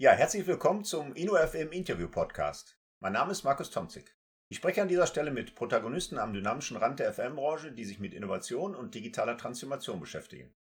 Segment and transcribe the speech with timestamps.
[0.00, 2.78] Ja, herzlich willkommen zum InnoFM Interview Podcast.
[3.00, 4.16] Mein Name ist Markus Tomzig.
[4.48, 8.14] Ich spreche an dieser Stelle mit Protagonisten am dynamischen Rand der FM-Branche, die sich mit
[8.14, 10.54] Innovation und digitaler Transformation beschäftigen.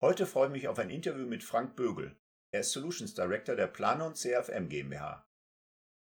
[0.00, 2.16] Heute freue ich mich auf ein Interview mit Frank Bögel.
[2.52, 5.26] Er ist Solutions Director der Planon CFM GmbH.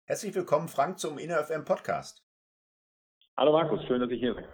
[0.07, 2.27] Herzlich willkommen, Frank, zum InnoFM Podcast.
[3.37, 4.47] Hallo Markus, schön, dass ich hier bin.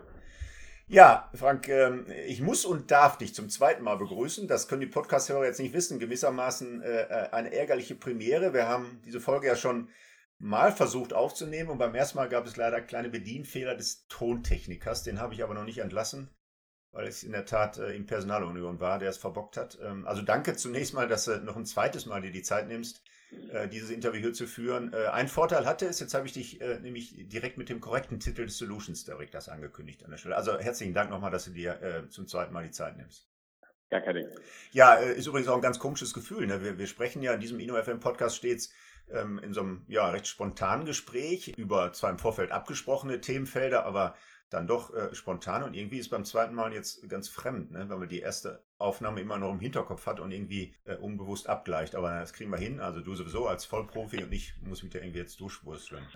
[0.88, 4.46] Ja, Frank, ähm, ich muss und darf dich zum zweiten Mal begrüßen.
[4.48, 5.98] Das können die Podcast-Hörer jetzt nicht wissen.
[5.98, 8.52] Gewissermaßen äh, äh, eine ärgerliche Premiere.
[8.52, 9.88] Wir haben diese Folge ja schon
[10.38, 15.04] mal versucht aufzunehmen und beim ersten Mal gab es leider kleine Bedienfehler des Tontechnikers.
[15.04, 16.30] Den habe ich aber noch nicht entlassen,
[16.90, 19.78] weil es in der Tat äh, im Personalunion war, der es verbockt hat.
[19.80, 23.04] Ähm, also danke zunächst mal, dass du noch ein zweites Mal dir die Zeit nimmst,
[23.52, 24.92] äh, dieses Interview hier zu führen.
[24.92, 28.20] Äh, ein Vorteil hatte es, jetzt habe ich dich äh, nämlich direkt mit dem korrekten
[28.20, 30.36] Titel des Solutions Directors angekündigt an der Stelle.
[30.36, 33.28] Also herzlichen Dank nochmal, dass du dir äh, zum zweiten Mal die Zeit nimmst.
[33.90, 34.28] Gar kein Ding.
[34.72, 36.46] Ja, äh, ist übrigens auch ein ganz komisches Gefühl.
[36.46, 36.62] Ne?
[36.62, 38.72] Wir, wir sprechen ja in diesem InnoFM-Podcast stets
[39.10, 44.14] ähm, in so einem ja, recht spontanen Gespräch über zwar im Vorfeld abgesprochene Themenfelder, aber
[44.48, 47.88] dann doch äh, spontan und irgendwie ist beim zweiten Mal jetzt ganz fremd, ne?
[47.88, 51.94] weil man die erste Aufnahme immer noch im Hinterkopf hat und irgendwie äh, unbewusst abgleicht.
[51.94, 52.80] Aber das kriegen wir hin.
[52.80, 56.06] Also du sowieso als Vollprofi und ich muss mich da irgendwie jetzt durchwursteln.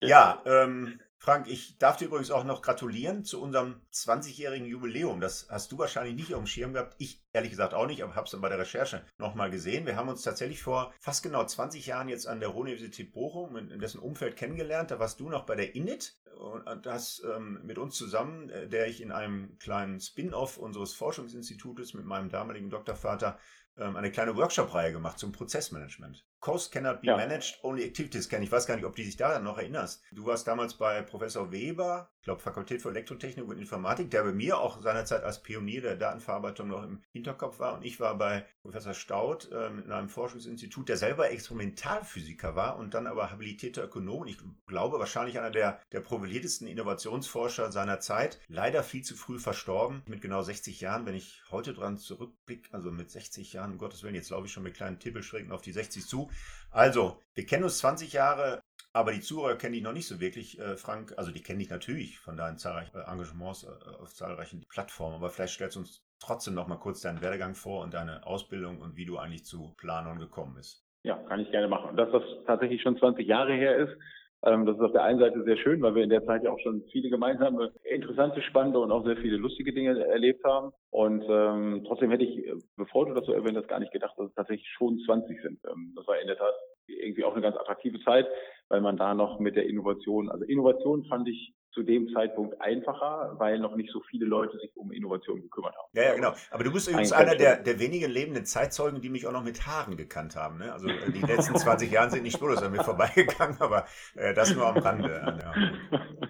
[0.00, 5.20] Ja, ähm, Frank, ich darf dir übrigens auch noch gratulieren zu unserem 20-jährigen Jubiläum.
[5.20, 6.94] Das hast du wahrscheinlich nicht auf dem Schirm gehabt.
[6.96, 9.84] Ich ehrlich gesagt auch nicht, aber habe es dann bei der Recherche nochmal gesehen.
[9.84, 13.70] Wir haben uns tatsächlich vor fast genau 20 Jahren jetzt an der Ruhr-Universität Bochum in,
[13.70, 14.92] in, dessen Umfeld kennengelernt.
[14.92, 18.88] Da warst du noch bei der INIT und das ähm, mit uns zusammen, äh, der
[18.88, 23.38] ich in einem kleinen Spin-off unseres Forschungsinstitutes mit meinem damaligen Doktorvater
[23.76, 26.24] ähm, eine kleine Workshop-Reihe gemacht zum Prozessmanagement.
[26.40, 27.16] Cost cannot be ja.
[27.16, 28.42] managed, only activities can.
[28.42, 30.02] Ich weiß gar nicht, ob du dich daran noch erinnerst.
[30.10, 34.32] Du warst damals bei Professor Weber, ich glaube Fakultät für Elektrotechnik und Informatik, der bei
[34.32, 37.72] mir auch seinerzeit als Pionier der Datenverarbeitung noch im Hinterkopf war.
[37.72, 42.92] Und ich war bei Professor Staud äh, in einem Forschungsinstitut, der selber Experimentalphysiker war und
[42.92, 44.26] dann aber habilitierter Ökonom.
[44.26, 44.36] Ich
[44.66, 48.38] glaube, wahrscheinlich einer der, der profiliertesten Innovationsforscher seiner Zeit.
[48.48, 51.06] Leider viel zu früh verstorben, mit genau 60 Jahren.
[51.06, 54.52] Wenn ich heute dran zurückblicke, also mit 60 Jahren, um Gottes Willen, jetzt laufe ich
[54.52, 56.30] schon mit kleinen Tippelschrägen auf die 60 zu.
[56.70, 58.60] Also, wir kennen uns 20 Jahre,
[58.92, 61.14] aber die Zuhörer kenne ich noch nicht so wirklich, äh, Frank.
[61.16, 65.30] Also, die kenne ich natürlich von deinen zahlreichen äh, Engagements äh, auf zahlreichen Plattformen, aber
[65.30, 68.96] vielleicht stellst du uns trotzdem noch mal kurz deinen Werdegang vor und deine Ausbildung und
[68.96, 70.84] wie du eigentlich zu Planon gekommen bist.
[71.02, 71.96] Ja, kann ich gerne machen.
[71.96, 73.96] Dass das tatsächlich schon 20 Jahre her ist,
[74.42, 76.50] ähm, das ist auf der einen Seite sehr schön, weil wir in der Zeit ja
[76.50, 80.72] auch schon viele gemeinsame, interessante, spannende und auch sehr viele lustige Dinge erlebt haben.
[80.90, 84.28] Und ähm, trotzdem hätte ich, bevor du das so erwähnt hast, gar nicht gedacht, dass
[84.28, 85.60] es tatsächlich schon 20 sind.
[85.68, 86.54] Ähm, das war in der Tat
[87.02, 88.26] irgendwie auch eine ganz attraktive Zeit,
[88.68, 93.36] weil man da noch mit der Innovation, also Innovation fand ich zu dem Zeitpunkt einfacher,
[93.38, 95.88] weil noch nicht so viele Leute sich um Innovation gekümmert haben.
[95.92, 96.32] Ja, ja, genau.
[96.50, 99.66] Aber du bist übrigens einer der, der wenigen lebenden Zeitzeugen, die mich auch noch mit
[99.66, 100.58] Haaren gekannt haben.
[100.58, 100.72] Ne?
[100.72, 103.86] Also äh, die letzten 20 Jahre sind nicht spurlos an mir vorbeigegangen, aber
[104.16, 105.38] äh, das nur am Rande.
[105.42, 105.98] Ja.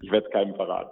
[0.00, 0.90] Ich werde es keinem verraten.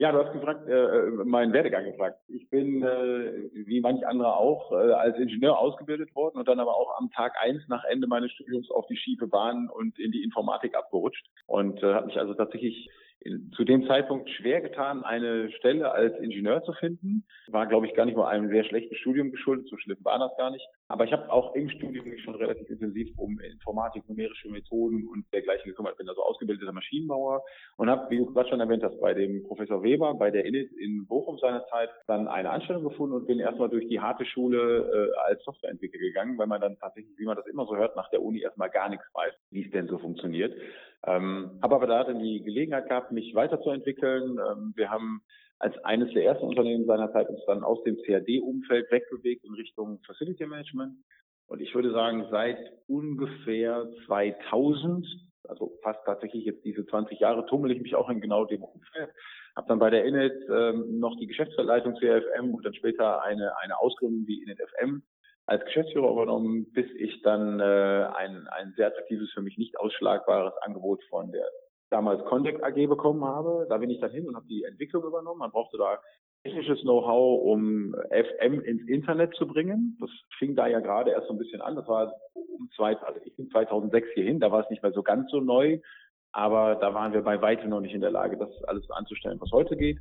[0.00, 2.20] Ja, du hast gefragt, äh, meinen Werdegang gefragt.
[2.28, 6.76] Ich bin, äh, wie manch andere auch, äh, als Ingenieur ausgebildet worden und dann aber
[6.76, 10.22] auch am Tag eins nach Ende meines Studiums auf die schiefe Bahn und in die
[10.22, 12.88] Informatik abgerutscht und äh, habe mich also tatsächlich
[13.56, 17.24] zu dem Zeitpunkt schwer getan, eine Stelle als Ingenieur zu finden.
[17.48, 20.36] War, glaube ich, gar nicht mal einem sehr schlechten Studium geschuldet, so schlimm war das
[20.36, 20.64] gar nicht.
[20.88, 25.24] Aber ich habe auch im Studium mich schon relativ intensiv um Informatik, numerische Methoden und
[25.32, 25.96] dergleichen gekümmert.
[25.98, 27.42] Bin also ausgebildeter Maschinenbauer
[27.76, 30.72] und habe, wie du gerade schon erwähnt hast, bei dem Professor Weber, bei der INIT
[30.72, 35.28] in Bochum seinerzeit dann eine Anstellung gefunden und bin erstmal durch die harte Schule äh,
[35.28, 38.22] als Softwareentwickler gegangen, weil man dann tatsächlich, wie man das immer so hört, nach der
[38.22, 40.54] Uni erstmal gar nichts weiß, wie es denn so funktioniert.
[41.06, 44.38] Ähm, habe aber da dann die Gelegenheit gehabt, mich weiterzuentwickeln.
[44.38, 45.22] Ähm, wir haben
[45.58, 50.46] als eines der ersten Unternehmen seinerzeit uns dann aus dem CAD-Umfeld wegbewegt in Richtung Facility
[50.46, 50.94] Management.
[51.46, 55.06] Und ich würde sagen, seit ungefähr 2000,
[55.48, 59.10] also fast tatsächlich jetzt diese 20 Jahre, tummel ich mich auch in genau dem Umfeld.
[59.56, 63.78] Habe dann bei der Init ähm, noch die Geschäftsleitung CFM und dann später eine, eine
[63.80, 65.02] Ausgründung wie Init FM
[65.46, 70.52] als Geschäftsführer übernommen, bis ich dann äh, ein, ein sehr attraktives, für mich nicht ausschlagbares
[70.60, 71.48] Angebot von der
[71.90, 73.66] damals Contact AG bekommen habe.
[73.68, 75.38] Da bin ich dann hin und habe die Entwicklung übernommen.
[75.38, 75.98] Man brauchte da
[76.42, 79.96] technisches Know-how, um FM ins Internet zu bringen.
[80.00, 81.76] Das fing da ja gerade erst so ein bisschen an.
[81.76, 85.02] Das war um zwei, also ich bin 2006 hierhin, da war es nicht mehr so
[85.02, 85.78] ganz so neu,
[86.32, 89.50] aber da waren wir bei weitem noch nicht in der Lage, das alles anzustellen, was
[89.52, 89.98] heute geht.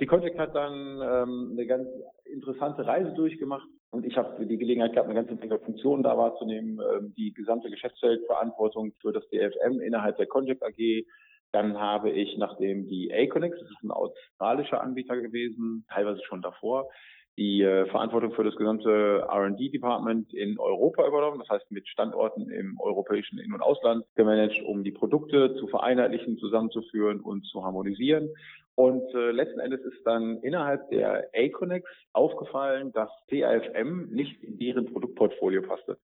[0.00, 1.88] Die Contact hat dann ähm, eine ganz
[2.24, 6.78] interessante Reise durchgemacht und ich habe die Gelegenheit gehabt, eine ganze Menge Funktionen da wahrzunehmen,
[6.78, 11.04] ähm, die gesamte Geschäftsfeldverantwortung für das DFM innerhalb der Contact AG.
[11.52, 16.88] Dann habe ich, nachdem die Aconex, das ist ein australischer Anbieter gewesen, teilweise schon davor,
[17.38, 22.78] die äh, Verantwortung für das gesamte R&D-Department in Europa übernommen, das heißt mit Standorten im
[22.80, 28.28] europäischen In- und Ausland gemanagt, um die Produkte zu vereinheitlichen, zusammenzuführen und zu harmonisieren.
[28.74, 34.86] Und äh, letzten Endes ist dann innerhalb der Aconex aufgefallen, dass CAFM nicht in deren
[34.86, 35.98] Produktportfolio passte.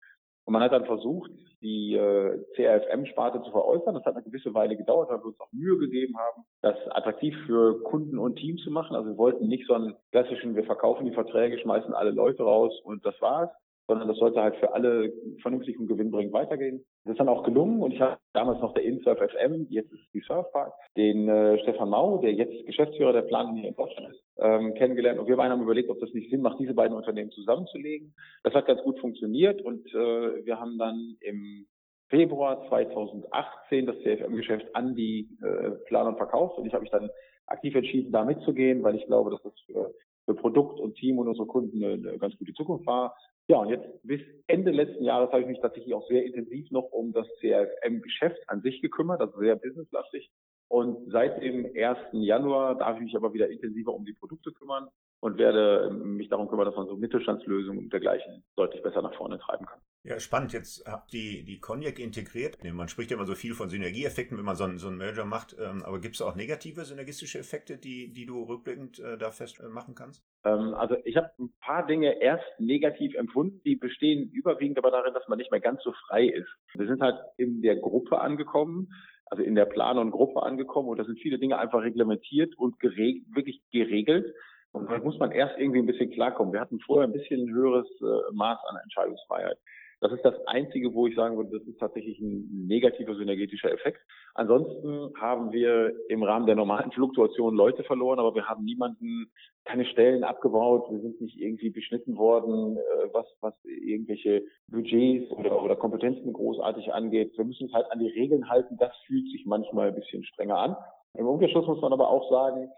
[0.44, 1.30] Und man hat dann versucht,
[1.62, 3.94] die äh, CRFM-Sparte zu veräußern.
[3.94, 7.34] Das hat eine gewisse Weile gedauert, weil wir uns auch Mühe gegeben haben, das attraktiv
[7.46, 8.94] für Kunden und Team zu machen.
[8.94, 12.78] Also wir wollten nicht so einen klassischen, wir verkaufen die Verträge, schmeißen alle Leute raus
[12.84, 13.50] und das war's,
[13.86, 16.84] sondern das sollte halt für alle vernünftig und gewinnbringend weitergehen.
[17.04, 20.02] Das ist dann auch gelungen und ich habe damals noch der InSurf FM, jetzt ist
[20.14, 24.22] die Surfpark, den äh, Stefan Mau, der jetzt Geschäftsführer der Planung hier in Deutschland ist,
[24.38, 27.30] ähm, kennengelernt und wir beiden haben überlegt, ob das nicht Sinn macht, diese beiden Unternehmen
[27.30, 28.14] zusammenzulegen.
[28.42, 31.66] Das hat ganz gut funktioniert und äh, wir haben dann im
[32.08, 37.10] Februar 2018 das CFM-Geschäft an die äh, Planung verkauft und ich habe mich dann
[37.46, 39.92] aktiv entschieden, da mitzugehen, weil ich glaube, dass das für,
[40.24, 43.16] für Produkt und Team und unsere Kunden eine, eine ganz gute Zukunft war.
[43.46, 46.90] Ja, und jetzt bis Ende letzten Jahres habe ich mich tatsächlich auch sehr intensiv noch
[46.92, 50.30] um das CRM-Geschäft an sich gekümmert, also sehr businesslastig.
[50.74, 51.98] Und seit dem 1.
[52.14, 54.88] Januar darf ich mich aber wieder intensiver um die Produkte kümmern
[55.20, 59.38] und werde mich darum kümmern, dass man so Mittelstandslösungen und dergleichen deutlich besser nach vorne
[59.38, 59.78] treiben kann.
[60.02, 60.52] Ja, spannend.
[60.52, 62.58] Jetzt habt ihr die Cognac integriert.
[62.64, 65.24] Man spricht ja immer so viel von Synergieeffekten, wenn man so einen, so einen Merger
[65.24, 65.54] macht.
[65.60, 69.94] Ähm, aber gibt es auch negative synergistische Effekte, die, die du rückblickend äh, da festmachen
[69.94, 70.26] kannst?
[70.44, 75.14] Ähm, also ich habe ein paar Dinge erst negativ empfunden, die bestehen überwiegend aber darin,
[75.14, 76.48] dass man nicht mehr ganz so frei ist.
[76.74, 78.88] Wir sind halt in der Gruppe angekommen,
[79.26, 82.78] also in der Plan- und Gruppe angekommen und da sind viele Dinge einfach reglementiert und
[82.78, 84.34] gereg wirklich geregelt.
[84.72, 86.52] Und da muss man erst irgendwie ein bisschen klarkommen.
[86.52, 89.56] Wir hatten vorher ein bisschen höheres äh, Maß an Entscheidungsfreiheit.
[90.04, 94.02] Das ist das Einzige, wo ich sagen würde, das ist tatsächlich ein negativer synergetischer Effekt.
[94.34, 99.32] Ansonsten haben wir im Rahmen der normalen Fluktuation Leute verloren, aber wir haben niemanden,
[99.64, 105.62] keine Stellen abgebaut, wir sind nicht irgendwie beschnitten worden, äh, was, was irgendwelche Budgets oder,
[105.62, 107.32] oder Kompetenzen großartig angeht.
[107.38, 108.76] Wir müssen uns halt an die Regeln halten.
[108.76, 110.76] Das fühlt sich manchmal ein bisschen strenger an.
[111.14, 112.68] Im Umkehrschluss muss man aber auch sagen,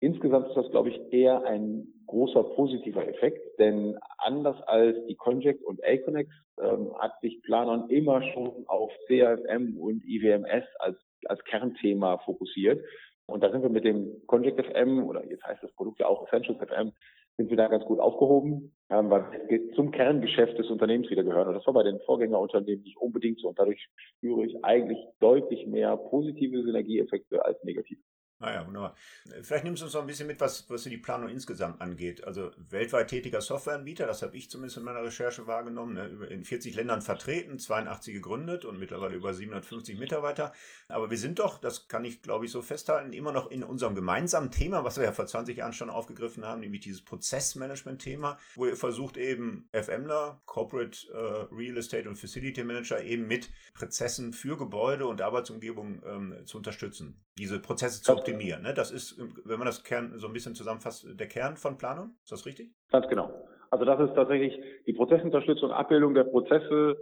[0.00, 5.64] Insgesamt ist das, glaube ich, eher ein großer positiver Effekt, denn anders als die Conject
[5.64, 12.18] und Aconex ähm, hat sich Planon immer schon auf CRFM und IWMS als, als Kernthema
[12.18, 12.84] fokussiert.
[13.26, 16.26] Und da sind wir mit dem Conject FM oder jetzt heißt das Produkt ja auch
[16.26, 16.92] Essentials FM,
[17.38, 21.48] sind wir da ganz gut aufgehoben, ähm, weil wir zum Kerngeschäft des Unternehmens wieder gehören.
[21.48, 23.48] Und das war bei den Vorgängerunternehmen nicht unbedingt so.
[23.48, 28.00] Und dadurch spüre ich eigentlich deutlich mehr positive Synergieeffekte als negative.
[28.38, 28.94] Ah wunderbar.
[29.40, 32.22] Vielleicht nimmst du uns noch ein bisschen mit, was, was die Planung insgesamt angeht.
[32.24, 36.26] Also weltweit tätiger Softwareanbieter, das habe ich zumindest in meiner Recherche wahrgenommen, ne?
[36.26, 40.52] in 40 Ländern vertreten, 82 gegründet und mittlerweile über 750 Mitarbeiter.
[40.88, 43.94] Aber wir sind doch, das kann ich glaube ich so festhalten, immer noch in unserem
[43.94, 48.66] gemeinsamen Thema, was wir ja vor 20 Jahren schon aufgegriffen haben, nämlich dieses Prozessmanagement-Thema, wo
[48.66, 54.58] ihr versucht eben FMler, Corporate äh, Real Estate und Facility Manager eben mit Prozessen für
[54.58, 58.62] Gebäude und Arbeitsumgebung ähm, zu unterstützen, diese Prozesse zu optimieren.
[58.62, 58.74] Ne?
[58.74, 62.16] Das ist, wenn man das Kern so ein bisschen zusammenfasst, der Kern von Planung.
[62.22, 62.70] Ist das richtig?
[62.90, 63.30] Ganz genau.
[63.70, 66.96] Also das ist tatsächlich die Prozessunterstützung, Abbildung der Prozesse,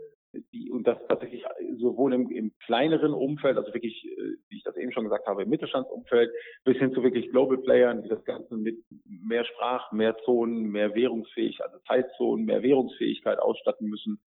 [0.52, 1.44] die, und das tatsächlich
[1.78, 5.44] sowohl im, im kleineren Umfeld, also wirklich, äh, wie ich das eben schon gesagt habe,
[5.44, 6.32] im Mittelstandsumfeld,
[6.64, 10.94] bis hin zu wirklich Global Playern, die das Ganze mit mehr Sprach, mehr Zonen, mehr
[10.94, 14.20] währungsfähig, also Zeitzonen, mehr Währungsfähigkeit ausstatten müssen.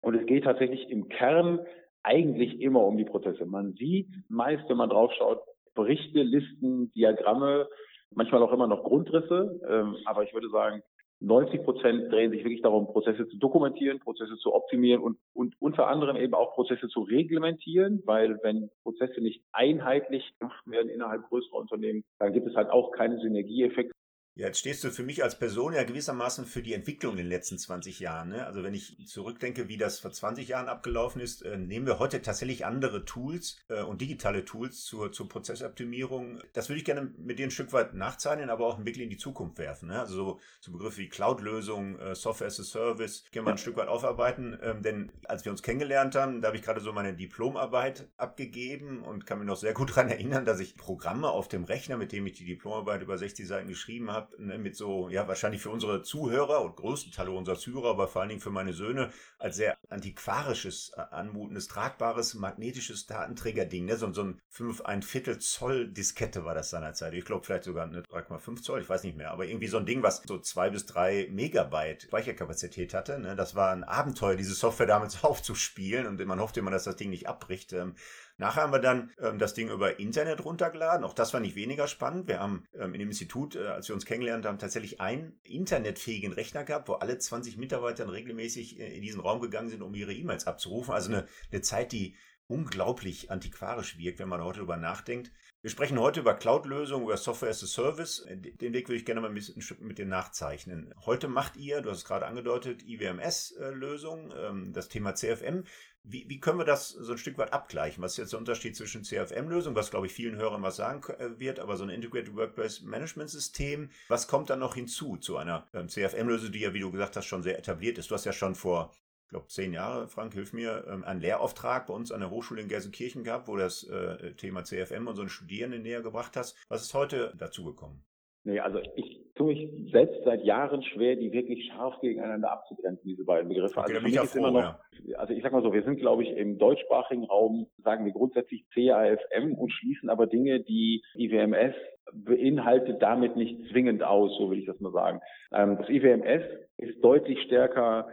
[0.00, 1.60] Und es geht tatsächlich im Kern
[2.02, 3.44] eigentlich immer um die Prozesse.
[3.44, 5.42] Man sieht meist, wenn man draufschaut,
[5.74, 7.68] Berichte, Listen, Diagramme,
[8.14, 9.60] manchmal auch immer noch Grundrisse.
[9.68, 10.82] Ähm, aber ich würde sagen,
[11.20, 15.88] 90 Prozent drehen sich wirklich darum, Prozesse zu dokumentieren, Prozesse zu optimieren und, und unter
[15.88, 21.58] anderem eben auch Prozesse zu reglementieren, weil wenn Prozesse nicht einheitlich gemacht werden innerhalb größerer
[21.58, 23.92] Unternehmen, dann gibt es halt auch keine Synergieeffekte
[24.38, 27.26] ja, jetzt stehst du für mich als Person ja gewissermaßen für die Entwicklung in den
[27.26, 28.28] letzten 20 Jahren.
[28.28, 28.46] Ne?
[28.46, 32.22] Also wenn ich zurückdenke, wie das vor 20 Jahren abgelaufen ist, äh, nehmen wir heute
[32.22, 36.40] tatsächlich andere Tools äh, und digitale Tools zur, zur Prozessoptimierung.
[36.52, 39.10] Das würde ich gerne mit dir ein Stück weit nachzeichnen, aber auch einen Blick in
[39.10, 39.88] die Zukunft werfen.
[39.88, 39.98] Ne?
[39.98, 43.76] Also so, so Begriffe wie Cloud-Lösung, äh, Software as a Service, können wir ein Stück
[43.76, 44.56] weit aufarbeiten.
[44.62, 49.02] Ähm, denn als wir uns kennengelernt haben, da habe ich gerade so meine Diplomarbeit abgegeben
[49.02, 52.12] und kann mich noch sehr gut daran erinnern, dass ich Programme auf dem Rechner, mit
[52.12, 55.70] dem ich die Diplomarbeit über 60 Seiten geschrieben habe, ne, mit so, ja, wahrscheinlich für
[55.70, 59.56] unsere Zuhörer und größten Teile unserer Zuhörer, aber vor allen Dingen für meine Söhne, als
[59.56, 63.96] sehr antiquarisches, äh, anmutendes, tragbares, magnetisches Datenträgerding, ne?
[63.96, 67.14] so, so ein 5, ein Viertel Zoll Diskette war das seinerzeit.
[67.14, 69.86] Ich glaube vielleicht sogar eine 3,5 Zoll, ich weiß nicht mehr, aber irgendwie so ein
[69.86, 73.18] Ding, was so zwei bis drei Megabyte Speicherkapazität hatte.
[73.18, 73.36] Ne?
[73.36, 77.10] Das war ein Abenteuer, diese Software damals aufzuspielen und man hoffte immer, dass das Ding
[77.10, 77.72] nicht abbricht.
[77.72, 77.94] Ähm,
[78.38, 81.04] Nachher haben wir dann ähm, das Ding über Internet runtergeladen.
[81.04, 82.28] Auch das war nicht weniger spannend.
[82.28, 86.32] Wir haben ähm, in dem Institut, äh, als wir uns kennengelernt haben, tatsächlich einen internetfähigen
[86.32, 90.14] Rechner gehabt, wo alle 20 Mitarbeiter regelmäßig äh, in diesen Raum gegangen sind, um ihre
[90.14, 90.94] E-Mails abzurufen.
[90.94, 92.14] Also eine, eine Zeit, die
[92.48, 95.30] unglaublich antiquarisch wirkt, wenn man heute darüber nachdenkt.
[95.60, 98.24] Wir sprechen heute über Cloud-Lösungen, über Software as a Service.
[98.28, 100.94] Den Weg würde ich gerne mal ein bisschen mit dir nachzeichnen.
[101.04, 105.64] Heute macht ihr, du hast es gerade angedeutet, IWMS-Lösungen, ähm, das Thema CFM.
[106.04, 108.02] Wie, wie, können wir das so ein Stück weit abgleichen?
[108.02, 111.38] Was ist jetzt der Unterschied zwischen CFM-Lösung, was glaube ich vielen Hörern was sagen äh,
[111.38, 115.66] wird, aber so ein Integrated Workplace Management System, was kommt dann noch hinzu zu einer
[115.74, 118.10] ähm, CFM-Lösung, die ja, wie du gesagt hast, schon sehr etabliert ist?
[118.10, 118.94] Du hast ja schon vor
[119.28, 122.62] ich glaube, zehn Jahre, Frank, hilf mir, ähm, einen Lehrauftrag bei uns an der Hochschule
[122.62, 126.56] in Gelsenkirchen gehabt, wo das äh, Thema CFM unseren Studierenden näher gebracht hast.
[126.70, 128.02] Was ist heute dazu gekommen?
[128.44, 133.26] Nee, also ich tue mich selbst seit Jahren schwer, die wirklich scharf gegeneinander abzugrenzen, diese
[133.26, 133.78] beiden Begriffe.
[133.78, 135.18] Okay, also mich ist immer noch, ja.
[135.18, 138.64] also ich sag mal so, wir sind, glaube ich, im deutschsprachigen Raum, sagen wir grundsätzlich
[138.70, 141.74] CAFM und schließen aber Dinge, die IWMS
[142.14, 145.20] beinhaltet damit nicht zwingend aus, so will ich das mal sagen.
[145.52, 146.44] Ähm, das IWMS
[146.78, 148.08] ist deutlich stärker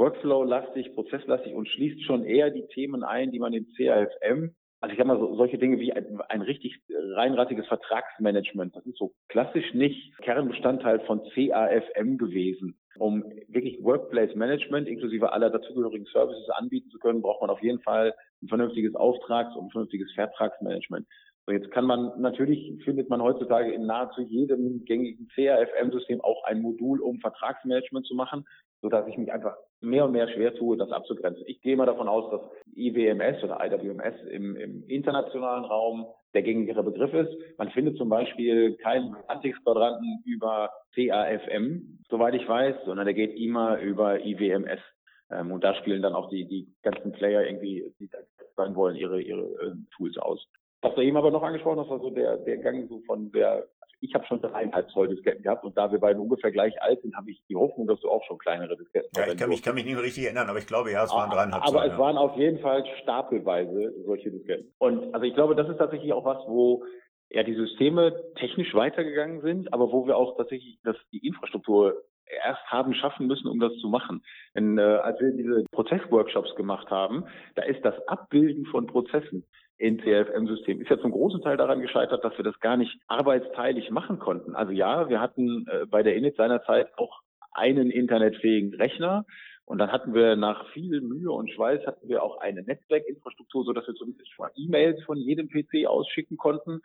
[0.00, 4.98] Workflow-lastig, prozesslastig und schließt schon eher die Themen ein, die man in CAFM, also ich
[4.98, 9.74] sag mal so, solche Dinge wie ein, ein richtig reinrattiges Vertragsmanagement, das ist so klassisch
[9.74, 12.78] nicht Kernbestandteil von CAFM gewesen.
[12.98, 17.80] Um wirklich Workplace Management inklusive aller dazugehörigen Services anbieten zu können, braucht man auf jeden
[17.80, 21.06] Fall ein vernünftiges Auftrags- und ein vernünftiges Vertragsmanagement.
[21.46, 26.62] So, jetzt kann man, natürlich findet man heutzutage in nahezu jedem gängigen CAFM-System auch ein
[26.62, 28.46] Modul, um Vertragsmanagement zu machen
[28.82, 31.44] so dass ich mich einfach mehr und mehr schwer tue, das abzugrenzen.
[31.46, 32.40] Ich gehe mal davon aus, dass
[32.74, 37.58] IWMS oder IWMS im, im internationalen Raum der gängigere Begriff ist.
[37.58, 43.78] Man findet zum Beispiel keinen Antiquadranten über CAFM, soweit ich weiß, sondern der geht immer
[43.80, 44.80] über IWMS.
[45.30, 48.18] Ähm, und da spielen dann auch die, die ganzen Player irgendwie, die da
[48.56, 50.46] sein wollen, ihre, ihre äh, Tools aus.
[50.82, 53.66] Was du eben aber noch angesprochen hast, war so der, der Gang so von der
[54.00, 57.16] ich habe schon dreieinhalb Zoll Disketten gehabt und da wir beide ungefähr gleich alt sind,
[57.16, 59.26] habe ich die Hoffnung, dass du auch schon kleinere Disketten hast.
[59.26, 61.10] Ja, ich kann, mich, kann mich nicht mehr richtig erinnern, aber ich glaube, ja, es
[61.10, 61.76] waren dreieinhalb Zoll.
[61.76, 61.98] Aber es ja.
[61.98, 64.72] waren auf jeden Fall stapelweise solche Disketten.
[64.78, 66.84] Und also ich glaube, das ist tatsächlich auch was, wo
[67.28, 72.02] ja die Systeme technisch weitergegangen sind, aber wo wir auch tatsächlich dass die Infrastruktur
[72.44, 74.22] erst haben schaffen müssen, um das zu machen.
[74.54, 77.24] Denn äh, als wir diese Prozessworkshops gemacht haben,
[77.56, 79.44] da ist das Abbilden von Prozessen
[79.80, 83.90] in CFM-System ist ja zum großen Teil daran gescheitert, dass wir das gar nicht arbeitsteilig
[83.90, 84.54] machen konnten.
[84.54, 87.22] Also ja, wir hatten äh, bei der Init seinerzeit auch
[87.52, 89.24] einen internetfähigen Rechner
[89.64, 93.72] und dann hatten wir nach viel Mühe und Schweiß hatten wir auch eine Netzwerkinfrastruktur, so
[93.72, 96.82] dass wir zumindest schon E-Mails von jedem PC ausschicken konnten.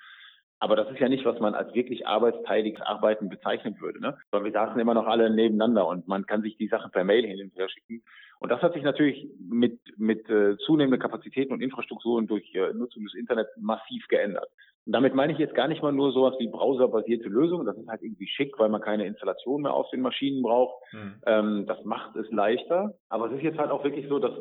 [0.59, 3.99] Aber das ist ja nicht, was man als wirklich arbeitsteiliges Arbeiten bezeichnen würde.
[3.99, 4.17] Ne?
[4.31, 7.25] Sondern wir saßen immer noch alle nebeneinander und man kann sich die Sachen per Mail
[7.25, 8.03] hin und her schicken.
[8.39, 13.03] Und das hat sich natürlich mit, mit äh, zunehmenden Kapazitäten und Infrastrukturen durch äh, Nutzung
[13.03, 14.49] des Internets massiv geändert.
[14.85, 17.65] Und damit meine ich jetzt gar nicht mal nur sowas wie browserbasierte Lösungen.
[17.65, 20.75] Das ist halt irgendwie schick, weil man keine Installation mehr auf den Maschinen braucht.
[20.93, 21.15] Mhm.
[21.25, 22.93] Ähm, das macht es leichter.
[23.09, 24.33] Aber es ist jetzt halt auch wirklich so, dass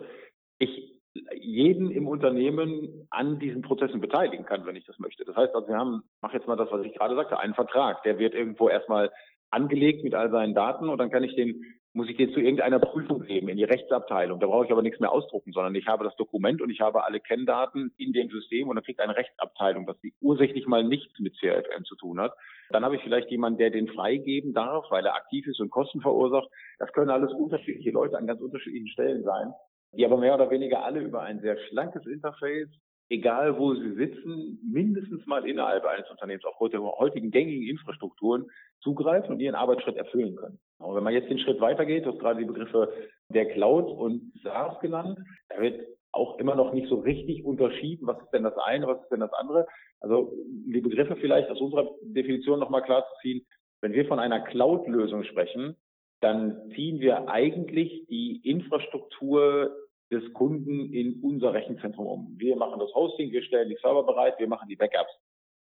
[0.58, 0.94] ich
[1.34, 5.24] jeden im Unternehmen an diesen Prozessen beteiligen kann, wenn ich das möchte.
[5.24, 8.02] Das heißt also, wir haben, mach jetzt mal das, was ich gerade sagte, einen Vertrag,
[8.02, 9.10] der wird irgendwo erstmal
[9.50, 12.80] angelegt mit all seinen Daten und dann kann ich den, muss ich den zu irgendeiner
[12.80, 14.40] Prüfung geben in die Rechtsabteilung.
[14.40, 17.04] Da brauche ich aber nichts mehr ausdrucken, sondern ich habe das Dokument und ich habe
[17.04, 21.18] alle Kenndaten in dem System und dann kriegt eine Rechtsabteilung, dass die ursächlich mal nichts
[21.20, 22.32] mit CRFM zu tun hat.
[22.70, 26.00] Dann habe ich vielleicht jemanden, der den freigeben darf, weil er aktiv ist und Kosten
[26.00, 26.48] verursacht.
[26.78, 29.52] Das können alles unterschiedliche Leute an ganz unterschiedlichen Stellen sein
[29.96, 32.68] die aber mehr oder weniger alle über ein sehr schlankes Interface,
[33.08, 38.46] egal wo sie sitzen, mindestens mal innerhalb eines Unternehmens auf der heutigen gängigen Infrastrukturen
[38.80, 40.58] zugreifen und ihren Arbeitsschritt erfüllen können.
[40.78, 42.92] Aber wenn man jetzt den Schritt weitergeht, du hast gerade die Begriffe
[43.28, 45.18] der Cloud und SaaS genannt,
[45.48, 49.02] da wird auch immer noch nicht so richtig unterschieden, was ist denn das eine, was
[49.02, 49.66] ist denn das andere.
[50.00, 53.46] Also die Begriffe vielleicht aus unserer Definition nochmal klar zu ziehen.
[53.80, 55.76] Wenn wir von einer Cloud-Lösung sprechen,
[56.20, 59.76] dann ziehen wir eigentlich die Infrastruktur
[60.10, 62.34] des Kunden in unser Rechenzentrum um.
[62.38, 65.12] Wir machen das Hosting, wir stellen die Server bereit, wir machen die Backups.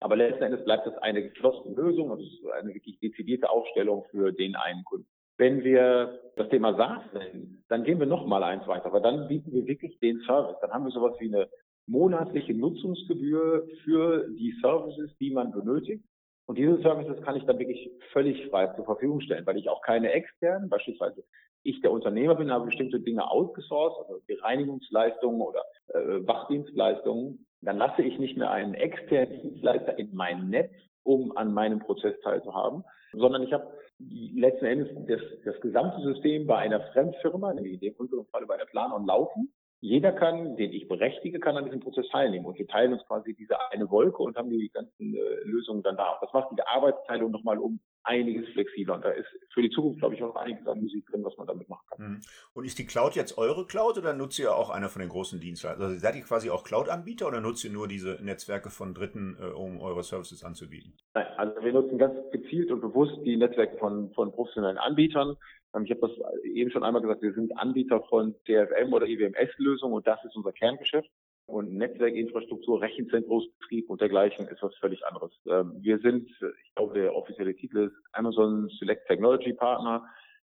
[0.00, 4.04] Aber letzten Endes bleibt das eine geschlossene Lösung und es ist eine wirklich dezidierte Aufstellung
[4.10, 5.06] für den einen Kunden.
[5.38, 9.28] Wenn wir das Thema SaaS nennen, dann gehen wir noch mal eins weiter, weil dann
[9.28, 10.56] bieten wir wirklich den Service.
[10.60, 11.48] Dann haben wir sowas wie eine
[11.86, 16.04] monatliche Nutzungsgebühr für die Services, die man benötigt.
[16.46, 19.82] Und diese Services kann ich dann wirklich völlig frei zur Verfügung stellen, weil ich auch
[19.82, 21.24] keine externen, beispielsweise
[21.62, 27.78] ich der Unternehmer bin, habe bestimmte Dinge outgesourced, also die Reinigungsleistungen oder äh, Wachdienstleistungen, dann
[27.78, 30.72] lasse ich nicht mehr einen externen Dienstleister in mein Netz,
[31.04, 33.66] um an meinem Prozess teilzuhaben, sondern ich habe
[33.98, 38.56] letzten Endes das, das gesamte System bei einer Fremdfirma, nämlich in dem unserem Fall bei
[38.56, 39.52] der Plan und Laufen.
[39.80, 42.46] jeder kann, den ich berechtige, kann an diesem Prozess teilnehmen.
[42.46, 45.96] Und wir teilen uns quasi diese eine Wolke und haben die ganzen äh, Lösungen dann
[45.96, 46.18] da.
[46.20, 48.94] Das macht die Arbeitsteilung nochmal um einiges flexibler.
[48.94, 51.46] Und da ist für die Zukunft, glaube ich, auch einiges an Musik drin, was man
[51.46, 52.10] damit machen kann.
[52.12, 52.20] Mhm.
[52.54, 55.40] Und ist die Cloud jetzt eure Cloud oder nutzt ihr auch einer von den großen
[55.40, 55.82] Dienstleistern?
[55.82, 59.46] Also seid ihr quasi auch Cloud-Anbieter oder nutzt ihr nur diese Netzwerke von Dritten, äh,
[59.46, 60.94] um eure Services anzubieten?
[61.14, 65.36] Nein, also wir nutzen ganz gezielt und bewusst die Netzwerke von, von professionellen Anbietern.
[65.74, 69.94] Ähm, ich habe das eben schon einmal gesagt, wir sind Anbieter von DFM oder IWMS-Lösungen
[69.94, 71.08] und das ist unser Kerngeschäft.
[71.52, 75.32] Und Netzwerkinfrastruktur, Rechenzentrumsbetrieb und dergleichen ist was völlig anderes.
[75.46, 76.30] Ähm, wir sind,
[76.64, 80.02] ich glaube, der offizielle Titel ist Amazon Select Technology Partner.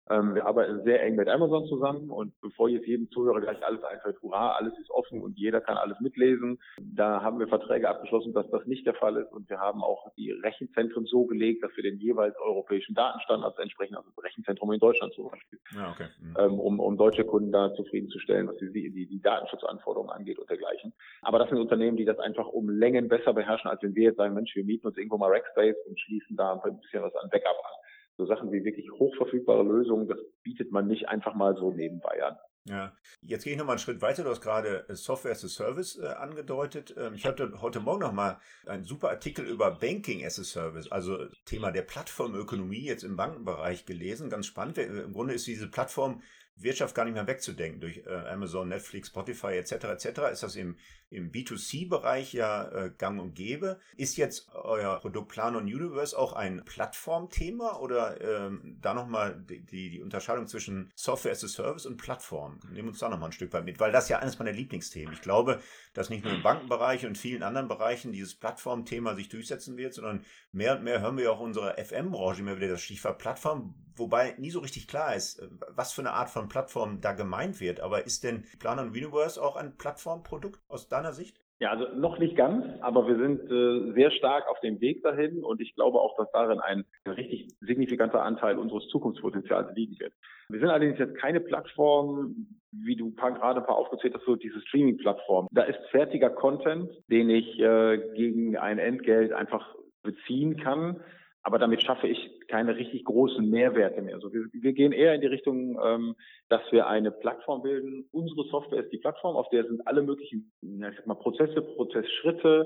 [0.10, 3.84] Ähm, wir arbeiten sehr eng mit Amazon zusammen und bevor jetzt jedem Zuhörer gleich alles
[3.84, 8.34] einfällt, hurra, alles ist offen und jeder kann alles mitlesen, da haben wir Verträge abgeschlossen,
[8.34, 11.75] dass das nicht der Fall ist und wir haben auch die Rechenzentren so gelegt, dass
[11.75, 16.08] wir den jeweils europäischen Datenstandards entsprechen, also das Rechenzentrum in Deutschland zum Beispiel, ja, okay.
[16.22, 16.36] mhm.
[16.39, 20.92] ähm, um, um deutsche Kunden da zufriedenzustellen, was die, die, die Datenschutzanforderungen angeht und dergleichen.
[21.22, 24.18] Aber das sind Unternehmen, die das einfach um Längen besser beherrschen, als wenn wir jetzt
[24.18, 27.30] sagen, Mensch, wir mieten uns irgendwo mal Rackspace und schließen da ein bisschen was an
[27.30, 27.88] Backup an
[28.20, 32.36] so Sachen wie wirklich hochverfügbare Lösungen, das bietet man nicht einfach mal so nebenbei an.
[32.66, 34.24] Ja, jetzt gehe ich nochmal einen Schritt weiter.
[34.24, 36.94] Du hast gerade äh, Software as a Service äh, angedeutet.
[36.98, 41.18] Ähm, ich hatte heute Morgen nochmal einen super Artikel über Banking as a Service, also
[41.46, 44.30] Thema der Plattformökonomie jetzt im Bankenbereich gelesen.
[44.30, 44.78] Ganz spannend.
[44.78, 46.22] Im Grunde ist diese Plattform
[46.62, 47.82] Wirtschaft gar nicht mehr wegzudenken.
[47.82, 49.72] Durch äh, Amazon, Netflix, Spotify etc.
[49.72, 50.06] etc.
[50.32, 50.78] ist das im,
[51.10, 53.80] im B2C-Bereich ja äh, gang und gäbe.
[53.98, 59.89] Ist jetzt euer Produkt Planon Universe auch ein Plattformthema oder ähm, da nochmal die, die,
[59.89, 62.60] die Unterscheidung zwischen Software as a Service und Plattform?
[62.72, 65.13] Nehmen uns da nochmal ein Stück weit mit, weil das ja eines meiner Lieblingsthemen.
[65.13, 65.62] Ich glaube,
[65.94, 70.25] dass nicht nur im Bankenbereich und vielen anderen Bereichen dieses Plattformthema sich durchsetzen wird, sondern
[70.51, 74.50] mehr und mehr hören wir auch unsere FM-Branche immer wieder das Stichwort Plattform, wobei nie
[74.50, 77.82] so richtig klar ist, äh, was für eine Art von Plattform da gemeint wird.
[77.82, 81.39] Aber ist denn Planon Universe auch ein Plattformprodukt aus deiner Sicht?
[81.62, 85.44] Ja, also noch nicht ganz, aber wir sind äh, sehr stark auf dem Weg dahin
[85.44, 90.13] und ich glaube auch, dass darin ein richtig signifikanter Anteil unseres Zukunftspotenzials liegen wird.
[90.48, 94.62] Wir sind allerdings jetzt keine Plattform, wie du gerade ein paar aufgezählt hast, so diese
[94.62, 95.50] Streaming-Plattform.
[95.51, 101.01] Da ist fertiger Content, den ich äh, gegen ein Entgelt einfach beziehen kann
[101.44, 104.16] aber damit schaffe ich keine richtig großen Mehrwerte mehr.
[104.16, 106.16] Also wir, wir gehen eher in die Richtung, ähm,
[106.50, 108.08] dass wir eine Plattform bilden.
[108.12, 112.66] Unsere Software ist die Plattform, auf der sind alle möglichen, ich sag mal, Prozesse, Prozessschritte,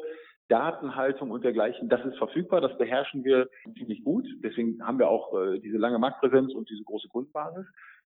[0.50, 1.88] Datenhaltung und dergleichen.
[1.88, 4.26] Das ist verfügbar, das beherrschen wir ziemlich gut.
[4.44, 7.66] Deswegen haben wir auch äh, diese lange Marktpräsenz und diese große Kundenbasis.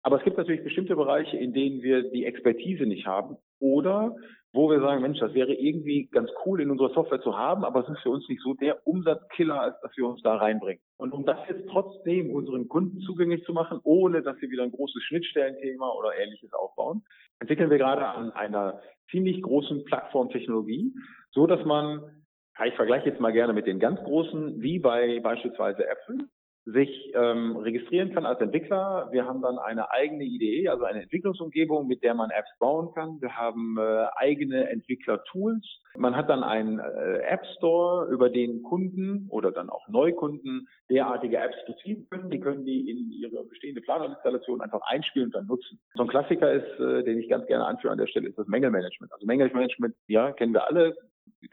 [0.04, 4.14] Aber es gibt natürlich bestimmte Bereiche, in denen wir die Expertise nicht haben oder
[4.52, 7.80] wo wir sagen, Mensch, das wäre irgendwie ganz cool in unserer Software zu haben, aber
[7.80, 10.80] es ist für uns nicht so der Umsatzkiller, als dass wir uns da reinbringen.
[10.96, 14.70] Und um das jetzt trotzdem unseren Kunden zugänglich zu machen, ohne dass sie wieder ein
[14.70, 17.02] großes Schnittstellenthema oder ähnliches aufbauen,
[17.40, 20.94] entwickeln wir gerade an einer ziemlich großen Plattformtechnologie,
[21.32, 22.24] so dass man,
[22.64, 26.28] ich vergleiche jetzt mal gerne mit den ganz großen, wie bei beispielsweise Apple,
[26.66, 29.08] sich ähm, registrieren kann als Entwickler.
[29.12, 33.20] Wir haben dann eine eigene IDE, also eine Entwicklungsumgebung, mit der man Apps bauen kann.
[33.20, 35.64] Wir haben äh, eigene Entwickler-Tools.
[35.96, 41.36] Man hat dann einen äh, App Store, über den Kunden oder dann auch Neukunden derartige
[41.36, 42.30] Apps beziehen können.
[42.30, 45.78] Die können die in ihre bestehende Planerinstallation einfach einspielen und dann nutzen.
[45.94, 48.46] So ein Klassiker ist, äh, den ich ganz gerne anführe an der Stelle, ist das
[48.46, 49.12] Mängelmanagement.
[49.12, 50.96] Also Mängelmanagement, ja, kennen wir alle.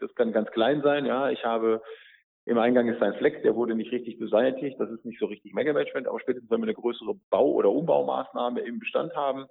[0.00, 1.04] Das kann ganz klein sein.
[1.04, 1.82] Ja, ich habe
[2.44, 4.78] im Eingang ist ein Fleck, der wurde nicht richtig beseitigt.
[4.80, 8.60] Das ist nicht so richtig Mega-Management, aber spätestens, wenn wir eine größere Bau- oder Umbaumaßnahme
[8.60, 9.46] im Bestand haben,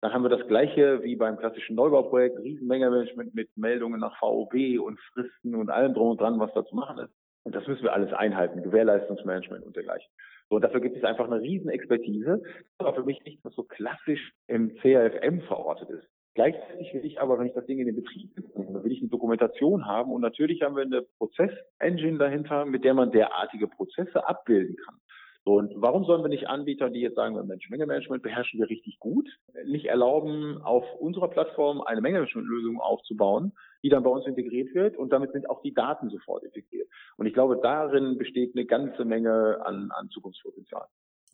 [0.00, 5.00] dann haben wir das Gleiche wie beim klassischen Neubauprojekt, Riesen-Mega-Management mit Meldungen nach VOB und
[5.12, 7.12] Fristen und allem drum und dran, was da zu machen ist.
[7.44, 10.10] Und das müssen wir alles einhalten, Gewährleistungsmanagement und dergleichen.
[10.50, 12.42] So, dafür gibt es einfach eine Riesenexpertise,
[12.78, 16.06] aber für mich nichts, was so klassisch im CRFM verortet ist.
[16.36, 19.08] Gleichzeitig will ich aber, wenn ich das Ding in den Betrieb nehme, will ich eine
[19.08, 24.76] Dokumentation haben und natürlich haben wir eine Prozess-Engine dahinter, mit der man derartige Prozesse abbilden
[24.76, 24.96] kann.
[25.44, 29.26] Und warum sollen wir nicht Anbieter, die jetzt sagen, Mensch, Menge-Management beherrschen wir richtig gut,
[29.64, 35.14] nicht erlauben, auf unserer Plattform eine Menge-Management-Lösung aufzubauen, die dann bei uns integriert wird und
[35.14, 36.88] damit sind auch die Daten sofort integriert.
[37.16, 40.86] Und ich glaube, darin besteht eine ganze Menge an, an Zukunftspotenzial.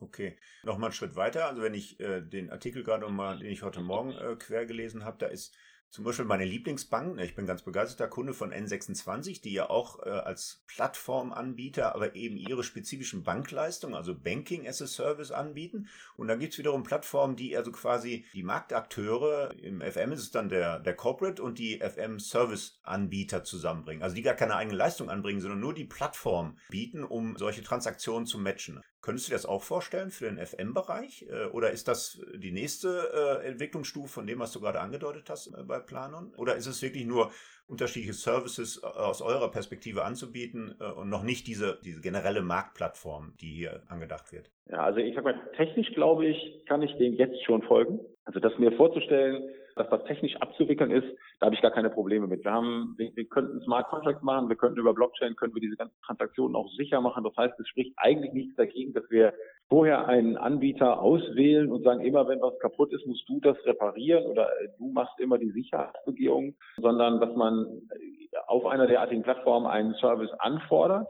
[0.02, 1.46] Okay, nochmal einen Schritt weiter.
[1.46, 5.04] Also wenn ich äh, den Artikel gerade mal, den ich heute Morgen äh, quer gelesen
[5.04, 5.54] habe, da ist
[5.90, 10.04] zum Beispiel meine Lieblingsbank, ne, ich bin ganz begeisterter Kunde von N26, die ja auch
[10.04, 15.88] äh, als Plattformanbieter, aber eben ihre spezifischen Bankleistungen, also Banking as a Service anbieten.
[16.16, 20.48] Und dann gibt's wiederum Plattformen, die also quasi die Marktakteure, im FM ist es dann
[20.48, 24.02] der, der Corporate und die FM-Service-Anbieter zusammenbringen.
[24.02, 28.26] Also die gar keine eigene Leistung anbringen, sondern nur die Plattform bieten, um solche Transaktionen
[28.26, 28.80] zu matchen.
[29.02, 31.26] Könntest du dir das auch vorstellen für den FM-Bereich?
[31.28, 35.48] Äh, oder ist das die nächste äh, Entwicklungsstufe von dem, was du gerade angedeutet hast
[35.48, 36.32] äh, bei Planon?
[36.36, 37.32] Oder ist es wirklich nur
[37.66, 43.82] unterschiedliche Services aus eurer Perspektive anzubieten und noch nicht diese, diese generelle Marktplattform, die hier
[43.88, 44.50] angedacht wird?
[44.68, 48.00] Ja, also ich sag mal, technisch glaube ich, kann ich dem jetzt schon folgen.
[48.24, 51.06] Also das mir vorzustellen, dass das technisch abzuwickeln ist,
[51.40, 52.44] da habe ich gar keine Probleme mit.
[52.44, 55.76] Wir haben, wir, wir könnten Smart Contracts machen, wir könnten über Blockchain, können wir diese
[55.76, 57.24] ganzen Transaktionen auch sicher machen.
[57.24, 59.32] Das heißt, es spricht eigentlich nichts dagegen, dass wir
[59.68, 64.26] vorher einen Anbieter auswählen und sagen, immer wenn was kaputt ist, musst du das reparieren
[64.26, 67.66] oder du machst immer die Sicherheitsbegehung, sondern dass man
[68.46, 71.08] auf einer derartigen Plattform einen Service anfordert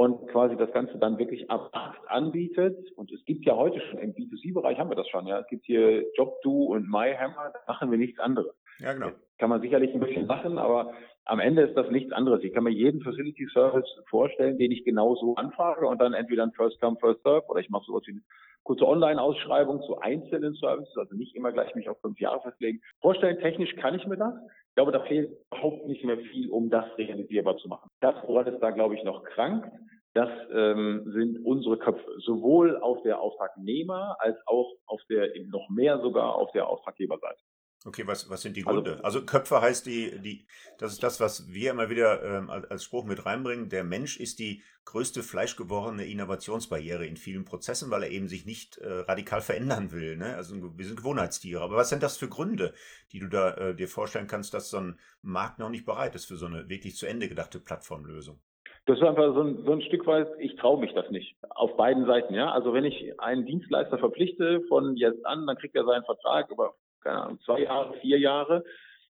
[0.00, 2.90] und quasi das Ganze dann wirklich ab Markt anbietet.
[2.96, 5.38] Und es gibt ja heute schon im B2C-Bereich haben wir das schon, ja.
[5.40, 8.56] Es gibt hier JobDo und MyHammer, da machen wir nichts anderes.
[8.78, 9.10] Ja, genau.
[9.40, 10.92] Kann man sicherlich ein bisschen machen, aber
[11.24, 12.44] am Ende ist das nichts anderes.
[12.44, 16.52] Ich kann mir jeden Facility Service vorstellen, den ich genauso anfrage und dann entweder ein
[16.52, 18.22] First Come, First Serve oder ich mache sowas wie eine
[18.62, 22.80] kurze Online-Ausschreibung zu einzelnen Services, also nicht immer gleich mich auf fünf Jahre festlegen.
[23.00, 24.34] Vorstellen, technisch kann ich mir das.
[24.68, 27.88] Ich glaube, da fehlt überhaupt nicht mehr viel, um das realisierbar zu machen.
[28.00, 29.68] Das, woran es da, glaube ich, noch krankt,
[30.14, 36.00] das ähm, sind unsere Köpfe, sowohl auf der Auftragnehmer als auch auf der, noch mehr
[36.00, 37.40] sogar auf der Auftraggeberseite.
[37.86, 39.02] Okay, was, was sind die also Gründe?
[39.02, 40.46] Also, also, Köpfe heißt die, die,
[40.78, 43.70] das ist das, was wir immer wieder ähm, als Spruch mit reinbringen.
[43.70, 48.76] Der Mensch ist die größte fleischgewordene Innovationsbarriere in vielen Prozessen, weil er eben sich nicht
[48.78, 50.18] äh, radikal verändern will.
[50.18, 50.36] Ne?
[50.36, 51.62] Also wir sind Gewohnheitstiere.
[51.62, 52.74] Aber was sind das für Gründe,
[53.12, 56.26] die du da äh, dir vorstellen kannst, dass so ein Markt noch nicht bereit ist
[56.26, 58.40] für so eine wirklich zu Ende gedachte Plattformlösung?
[58.84, 61.34] Das ist einfach so ein, so ein Stück weit, ich traue mich das nicht.
[61.50, 62.50] Auf beiden Seiten, ja.
[62.50, 66.74] Also wenn ich einen Dienstleister verpflichte von jetzt an, dann kriegt er seinen Vertrag über
[67.00, 68.64] keine Ahnung, zwei Jahre, vier Jahre.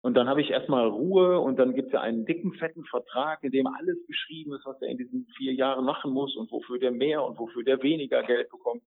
[0.01, 3.41] Und dann habe ich erstmal Ruhe und dann gibt es ja einen dicken, fetten Vertrag,
[3.41, 6.77] in dem alles beschrieben ist, was er in diesen vier Jahren machen muss und wofür
[6.77, 8.83] der mehr und wofür der weniger Geld bekommt.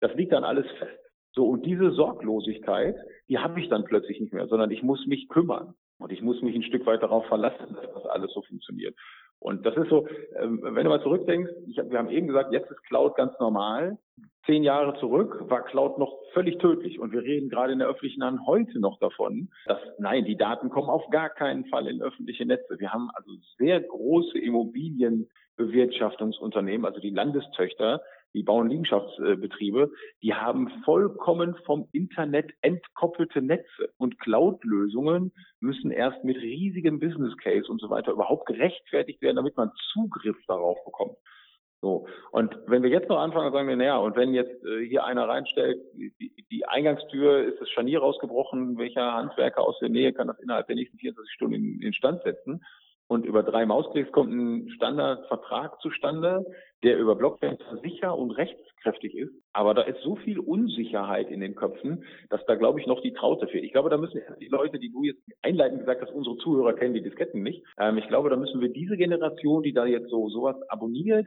[0.00, 1.00] Das liegt dann alles fest.
[1.32, 2.96] So, und diese Sorglosigkeit,
[3.28, 5.74] die habe ich dann plötzlich nicht mehr, sondern ich muss mich kümmern.
[5.98, 8.96] Und ich muss mich ein Stück weit darauf verlassen, dass das alles so funktioniert.
[9.40, 10.06] Und das ist so,
[10.38, 13.96] ähm, wenn du mal zurückdenkst, ich, wir haben eben gesagt, jetzt ist Cloud ganz normal.
[14.44, 17.00] Zehn Jahre zurück war Cloud noch völlig tödlich.
[17.00, 20.68] Und wir reden gerade in der öffentlichen Hand heute noch davon, dass nein, die Daten
[20.68, 22.78] kommen auf gar keinen Fall in öffentliche Netze.
[22.78, 28.02] Wir haben also sehr große Immobilienbewirtschaftungsunternehmen, also die Landestöchter,
[28.34, 29.90] die Bau- und Liegenschaftsbetriebe,
[30.22, 37.70] die haben vollkommen vom Internet entkoppelte Netze und Cloud-Lösungen müssen erst mit riesigem Business Case
[37.70, 41.16] und so weiter überhaupt gerechtfertigt werden, damit man Zugriff darauf bekommt.
[41.82, 42.06] So.
[42.30, 45.26] Und wenn wir jetzt noch anfangen, sagen wir, naja, und wenn jetzt äh, hier einer
[45.26, 50.38] reinstellt, die, die Eingangstür ist das Scharnier rausgebrochen, welcher Handwerker aus der Nähe kann das
[50.40, 52.62] innerhalb der nächsten 24 Stunden in, in Stand setzen?
[53.10, 56.46] Und über drei Mausklicks kommt ein Standardvertrag zustande,
[56.84, 59.32] der über Blockchain sicher und rechtskräftig ist.
[59.52, 63.12] Aber da ist so viel Unsicherheit in den Köpfen, dass da, glaube ich, noch die
[63.12, 63.64] Traute fehlt.
[63.64, 66.94] Ich glaube, da müssen die Leute, die du jetzt einleitend gesagt hast, unsere Zuhörer kennen
[66.94, 67.64] die Disketten nicht.
[67.80, 71.26] Ähm, ich glaube, da müssen wir diese Generation, die da jetzt so sowas abonniert,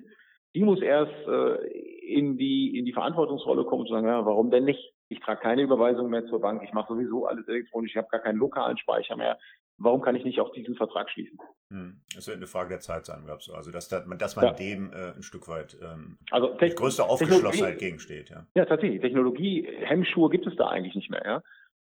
[0.55, 1.67] die muss erst äh,
[2.07, 4.93] in die in die Verantwortungsrolle kommen und sagen, ja, warum denn nicht?
[5.09, 8.21] Ich trage keine Überweisung mehr zur Bank, ich mache sowieso alles elektronisch, ich habe gar
[8.21, 9.37] keinen lokalen Speicher mehr
[9.77, 11.37] warum kann ich nicht auch diesen Vertrag schließen?
[11.69, 12.01] Hm.
[12.15, 13.53] Das wird eine Frage der Zeit sein, glaubst du?
[13.53, 14.53] Also, dass, dass man ja.
[14.53, 18.29] dem äh, ein Stück weit ähm, also die größte Aufgeschlossenheit gegensteht.
[18.29, 18.45] Ja.
[18.55, 19.01] ja, tatsächlich.
[19.01, 21.23] Technologie, Hemmschuhe gibt es da eigentlich nicht mehr.
[21.25, 21.41] Ja?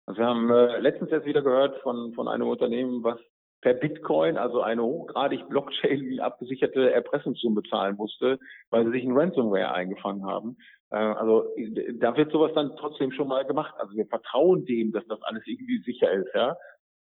[0.07, 3.19] Also wir haben äh, letztens jetzt wieder gehört von, von einem Unternehmen, was
[3.61, 8.39] per Bitcoin, also eine hochgradig Blockchain abgesicherte Erpressungssumme bezahlen musste,
[8.71, 10.57] weil sie sich ein Ransomware eingefangen haben.
[10.91, 11.53] Äh, also
[11.95, 13.75] da wird sowas dann trotzdem schon mal gemacht.
[13.79, 16.57] Also wir vertrauen dem, dass das alles irgendwie sicher ist, ja.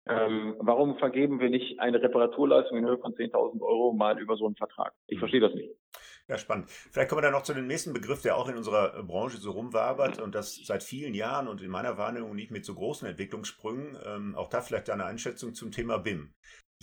[0.06, 4.46] Ähm, warum vergeben wir nicht eine Reparaturleistung in Höhe von 10.000 Euro mal über so
[4.46, 4.94] einen Vertrag?
[5.08, 5.70] Ich verstehe das nicht.
[6.28, 6.70] Ja, spannend.
[6.70, 9.52] Vielleicht kommen wir dann noch zu dem nächsten Begriff, der auch in unserer Branche so
[9.52, 13.98] rumwabert und das seit vielen Jahren und in meiner Wahrnehmung nicht mit so großen Entwicklungssprüngen.
[14.06, 16.34] Ähm, auch da vielleicht eine Einschätzung zum Thema BIM.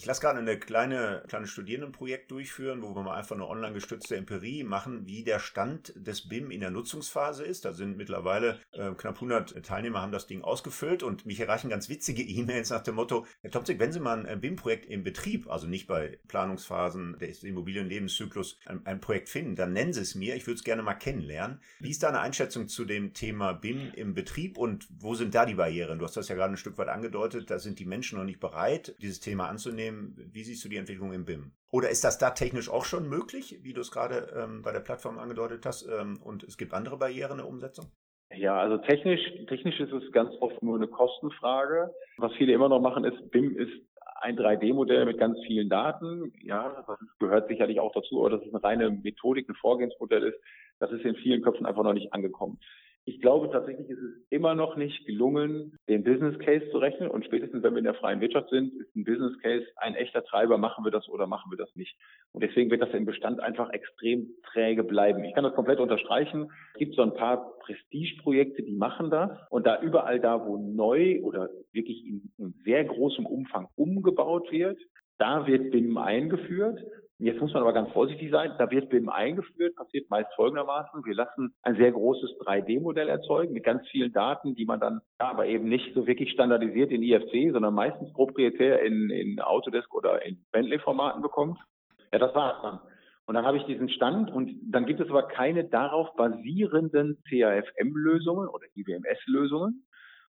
[0.00, 4.16] Ich lasse gerade eine kleine, kleine Studierendenprojekt durchführen, wo wir mal einfach eine online gestützte
[4.16, 7.66] Empirie machen, wie der Stand des BIM in der Nutzungsphase ist.
[7.66, 11.90] Da sind mittlerweile äh, knapp 100 Teilnehmer haben das Ding ausgefüllt und mich erreichen ganz
[11.90, 15.66] witzige E-Mails nach dem Motto, Herr Topzig, wenn Sie mal ein BIM-Projekt im Betrieb, also
[15.66, 20.34] nicht bei Planungsphasen des Immobilienlebenszyklus, ein, ein Projekt finden, dann nennen Sie es mir.
[20.34, 21.60] Ich würde es gerne mal kennenlernen.
[21.78, 25.44] Wie ist da eine Einschätzung zu dem Thema BIM im Betrieb und wo sind da
[25.44, 25.98] die Barrieren?
[25.98, 27.50] Du hast das ja gerade ein Stück weit angedeutet.
[27.50, 30.76] Da sind die Menschen noch nicht bereit, dieses Thema anzunehmen nehmen, wie siehst du die
[30.76, 31.52] Entwicklung im BIM?
[31.70, 34.80] Oder ist das da technisch auch schon möglich, wie du es gerade ähm, bei der
[34.80, 37.86] Plattform angedeutet hast, ähm, und es gibt andere Barrieren der Umsetzung?
[38.32, 41.92] Ja, also technisch, technisch ist es ganz oft nur eine Kostenfrage.
[42.18, 43.72] Was viele immer noch machen, ist, BIM ist
[44.20, 46.32] ein 3D-Modell mit ganz vielen Daten.
[46.42, 50.38] Ja, das gehört sicherlich auch dazu, aber dass es eine reine Methodik, ein Vorgehensmodell ist,
[50.78, 52.58] das ist in vielen Köpfen einfach noch nicht angekommen.
[53.06, 57.10] Ich glaube tatsächlich ist es immer noch nicht gelungen, den Business Case zu rechnen.
[57.10, 60.22] Und spätestens, wenn wir in der freien Wirtschaft sind, ist ein Business Case ein echter
[60.22, 61.96] Treiber, machen wir das oder machen wir das nicht.
[62.32, 65.24] Und deswegen wird das im Bestand einfach extrem träge bleiben.
[65.24, 66.50] Ich kann das komplett unterstreichen.
[66.74, 69.30] Es gibt so ein paar Prestigeprojekte, die machen das.
[69.48, 74.78] Und da überall da, wo neu oder wirklich in, in sehr großem Umfang umgebaut wird,
[75.18, 76.80] da wird BIM eingeführt.
[77.22, 78.52] Jetzt muss man aber ganz vorsichtig sein.
[78.56, 81.04] Da wird BIM eingeführt, passiert meist folgendermaßen.
[81.04, 85.28] Wir lassen ein sehr großes 3D-Modell erzeugen mit ganz vielen Daten, die man dann ja,
[85.28, 90.24] aber eben nicht so wirklich standardisiert in IFC, sondern meistens proprietär in, in Autodesk oder
[90.24, 91.58] in Bentley-Formaten bekommt.
[92.10, 92.80] Ja, das war's dann.
[93.26, 98.48] Und dann habe ich diesen Stand und dann gibt es aber keine darauf basierenden CAFM-Lösungen
[98.48, 99.84] oder IWMS-Lösungen.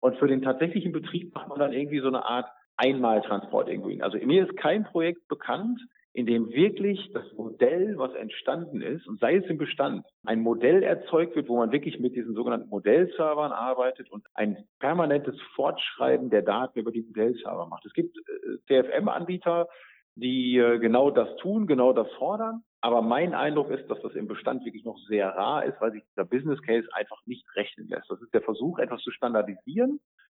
[0.02, 4.04] Und für den tatsächlichen Betrieb macht man dann irgendwie so eine Art Einmaltransport irgendwie.
[4.04, 5.82] Also mir ist kein Projekt bekannt,
[6.16, 10.82] in dem wirklich das Modell, was entstanden ist, und sei es im Bestand, ein Modell
[10.82, 16.42] erzeugt wird, wo man wirklich mit diesen sogenannten Modellservern arbeitet und ein permanentes Fortschreiben der
[16.42, 17.86] Daten über die Modellserver macht.
[17.86, 19.68] Es gibt äh, CFM-Anbieter,
[20.16, 22.64] die äh, genau das tun, genau das fordern.
[22.80, 26.04] Aber mein Eindruck ist, dass das im Bestand wirklich noch sehr rar ist, weil sich
[26.12, 28.10] dieser Business Case einfach nicht rechnen lässt.
[28.10, 30.00] Das ist der Versuch, etwas zu standardisieren,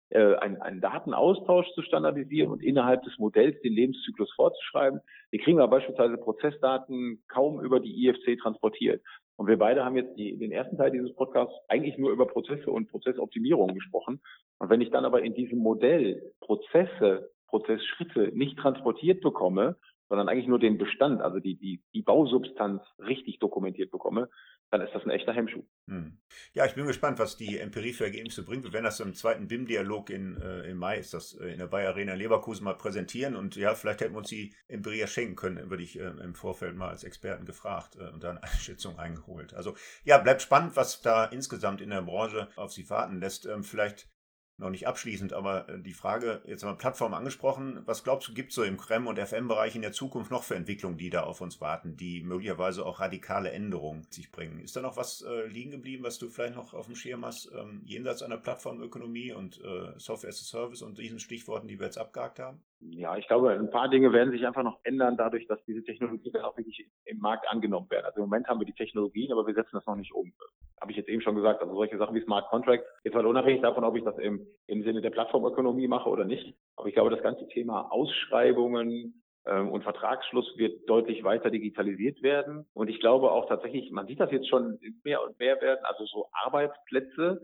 [0.10, 5.02] äh, einen, einen Datenaustausch zu standardisieren und innerhalb des Modells den Lebenszyklus vorzuschreiben.
[5.32, 9.02] Wir kriegen aber beispielsweise Prozessdaten kaum über die IFC transportiert.
[9.38, 12.70] Und wir beide haben jetzt die, den ersten Teil dieses Podcasts eigentlich nur über Prozesse
[12.72, 14.22] und Prozessoptimierung gesprochen.
[14.60, 19.78] Und wenn ich dann aber in diesem Modell Prozesse, Prozessschritte nicht transportiert bekomme,
[20.10, 24.30] sondern eigentlich nur den Bestand, also die, die, die Bausubstanz richtig dokumentiert bekomme,
[24.72, 25.64] dann ist das ein echter Hemmschuh.
[25.88, 26.18] Hm.
[26.54, 28.64] Ja, ich bin gespannt, was die Empirie für Ergebnisse bringt.
[28.64, 31.90] Wir werden das im zweiten BIM-Dialog äh, im Mai, ist das äh, in der Bayer
[31.90, 35.70] Arena Leverkusen mal präsentieren und ja, vielleicht hätten wir uns die Empirie ja schenken können,
[35.70, 39.54] würde ich äh, im Vorfeld mal als Experten gefragt äh, und dann eine Schätzung eingeholt.
[39.54, 43.46] Also ja, bleibt spannend, was da insgesamt in der Branche auf Sie warten lässt.
[43.46, 44.10] Ähm, vielleicht
[44.58, 48.34] noch nicht abschließend, aber äh, die Frage, jetzt haben wir Plattform angesprochen, was glaubst du,
[48.34, 51.24] gibt es so im CREM- und FM-Bereich in der Zukunft noch für Entwicklungen, die da
[51.24, 54.60] auf uns warten, die möglicherweise auch radikale Änderungen sich bringen?
[54.60, 57.52] Ist da noch was äh, liegen geblieben, was du vielleicht noch auf dem Schirm hast,
[57.54, 61.86] ähm, jenseits einer Plattformökonomie und äh, Software as a Service und diesen Stichworten, die wir
[61.86, 62.62] jetzt abgehakt haben?
[62.92, 66.34] Ja, ich glaube, ein paar Dinge werden sich einfach noch ändern, dadurch, dass diese Technologien
[66.34, 68.06] dann auch wirklich im Markt angenommen werden.
[68.06, 70.32] Also im Moment haben wir die Technologien, aber wir setzen das noch nicht um.
[70.80, 71.62] Habe ich jetzt eben schon gesagt.
[71.62, 74.84] Also solche Sachen wie Smart Contract, jetzt mal unabhängig davon, ob ich das im, im
[74.84, 76.56] Sinne der Plattformökonomie mache oder nicht.
[76.76, 82.66] Aber ich glaube, das ganze Thema Ausschreibungen, ähm, und Vertragsschluss wird deutlich weiter digitalisiert werden.
[82.74, 86.06] Und ich glaube auch tatsächlich, man sieht das jetzt schon mehr und mehr werden, also
[86.06, 87.42] so Arbeitsplätze,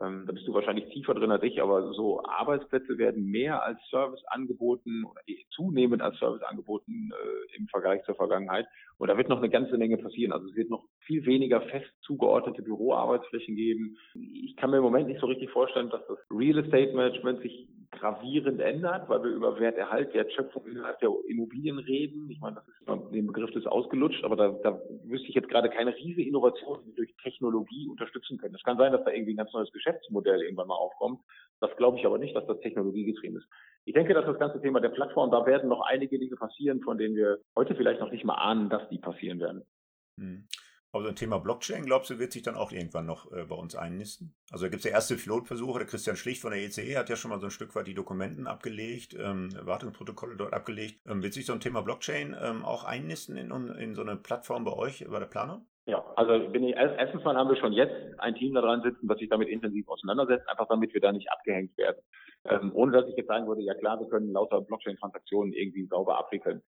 [0.00, 3.78] ähm, da bist du wahrscheinlich tiefer drin als ich, aber so Arbeitsplätze werden mehr als
[3.90, 8.66] Service angeboten oder zunehmend als Service angeboten äh, im Vergleich zur Vergangenheit.
[9.02, 10.30] Und da wird noch eine ganze Menge passieren.
[10.30, 13.98] Also es wird noch viel weniger fest zugeordnete Büroarbeitsflächen geben.
[14.14, 17.66] Ich kann mir im Moment nicht so richtig vorstellen, dass das Real Estate Management sich
[17.90, 22.30] gravierend ändert, weil wir über Werterhalt, Wertschöpfung innerhalb der Immobilien reden.
[22.30, 25.68] Ich meine, das ist den Begriff ist ausgelutscht, aber da, da wüsste ich jetzt gerade
[25.68, 28.54] keine riesige Innovation, die wir durch Technologie unterstützen können.
[28.54, 31.20] Es kann sein, dass da irgendwie ein ganz neues Geschäftsmodell irgendwann mal aufkommt.
[31.58, 33.48] Das glaube ich aber nicht, dass das technologiegetrieben ist.
[33.84, 36.98] Ich denke, dass das ganze Thema der Plattform, da werden noch einige Dinge passieren, von
[36.98, 39.64] denen wir heute vielleicht noch nicht mal ahnen, dass die passieren werden.
[40.18, 40.46] Hm.
[40.94, 43.56] Aber so ein Thema Blockchain, glaubst du, wird sich dann auch irgendwann noch äh, bei
[43.56, 44.34] uns einnisten?
[44.50, 45.78] Also da gibt es ja erste Pilotversuche.
[45.78, 47.94] Der Christian Schlicht von der ECE hat ja schon mal so ein Stück weit die
[47.94, 51.00] Dokumenten abgelegt, ähm, Wartungsprotokolle dort abgelegt.
[51.08, 54.64] Ähm, wird sich so ein Thema Blockchain ähm, auch einnisten in, in so eine Plattform
[54.64, 55.66] bei euch, bei der Planung?
[55.86, 59.18] Ja, also bin ich, erstens mal haben wir schon jetzt ein Team daran sitzen, das
[59.18, 62.02] sich damit intensiv auseinandersetzt, einfach damit wir da nicht abgehängt werden.
[62.44, 66.18] Ähm, ohne dass ich jetzt sagen würde, ja klar, wir können lauter Blockchain-Transaktionen irgendwie sauber
[66.18, 66.62] abwickeln.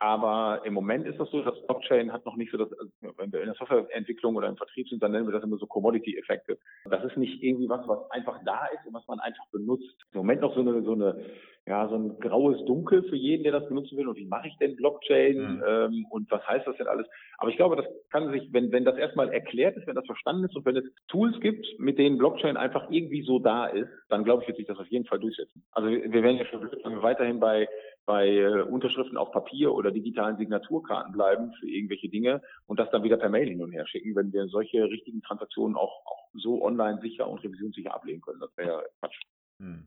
[0.00, 3.32] Aber im Moment ist das so, dass Blockchain hat noch nicht so das, also wenn
[3.32, 6.56] wir in der Softwareentwicklung oder im Vertrieb sind, dann nennen wir das immer so Commodity-Effekte.
[6.88, 9.96] Das ist nicht irgendwie was, was einfach da ist und was man einfach benutzt.
[10.12, 11.24] Im Moment noch so eine, so eine,
[11.66, 14.06] ja, so ein graues Dunkel für jeden, der das benutzen will.
[14.06, 15.56] Und wie mache ich denn Blockchain?
[15.56, 15.64] Mhm.
[15.66, 17.08] Ähm, und was heißt das denn alles?
[17.38, 20.44] Aber ich glaube, das kann sich, wenn, wenn das erstmal erklärt ist, wenn das verstanden
[20.44, 24.22] ist und wenn es Tools gibt, mit denen Blockchain einfach irgendwie so da ist, dann
[24.22, 25.64] glaube ich, wird sich das auf jeden Fall durchsetzen.
[25.72, 27.68] Also wir, wir werden ja schon weiterhin bei
[28.08, 33.02] bei äh, Unterschriften auf Papier oder digitalen Signaturkarten bleiben für irgendwelche Dinge und das dann
[33.02, 36.64] wieder per Mail hin und her schicken, wenn wir solche richtigen Transaktionen auch, auch so
[36.64, 38.40] online sicher und revisionssicher ablehnen können.
[38.40, 39.20] Das wäre ja Quatsch.
[39.60, 39.86] Hm.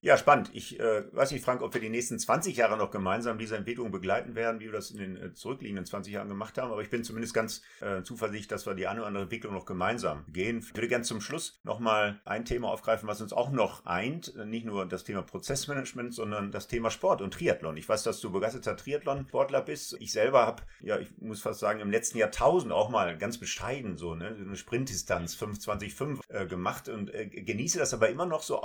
[0.00, 0.50] Ja, spannend.
[0.52, 3.90] Ich äh, weiß nicht, Frank, ob wir die nächsten 20 Jahre noch gemeinsam diese Entwicklung
[3.90, 6.70] begleiten werden, wie wir das in den äh, zurückliegenden 20 Jahren gemacht haben.
[6.70, 9.66] Aber ich bin zumindest ganz äh, zuversichtlich, dass wir die eine oder andere Entwicklung noch
[9.66, 10.58] gemeinsam gehen.
[10.60, 14.36] Ich würde gerne zum Schluss nochmal ein Thema aufgreifen, was uns auch noch eint.
[14.46, 17.76] Nicht nur das Thema Prozessmanagement, sondern das Thema Sport und Triathlon.
[17.76, 19.96] Ich weiß, dass du begeisterter Triathlon-Sportler bist.
[19.98, 23.96] Ich selber habe, ja, ich muss fast sagen, im letzten Jahrtausend auch mal ganz bescheiden
[23.96, 28.62] so ne, eine Sprintdistanz 25,5 äh, gemacht und äh, genieße das aber immer noch so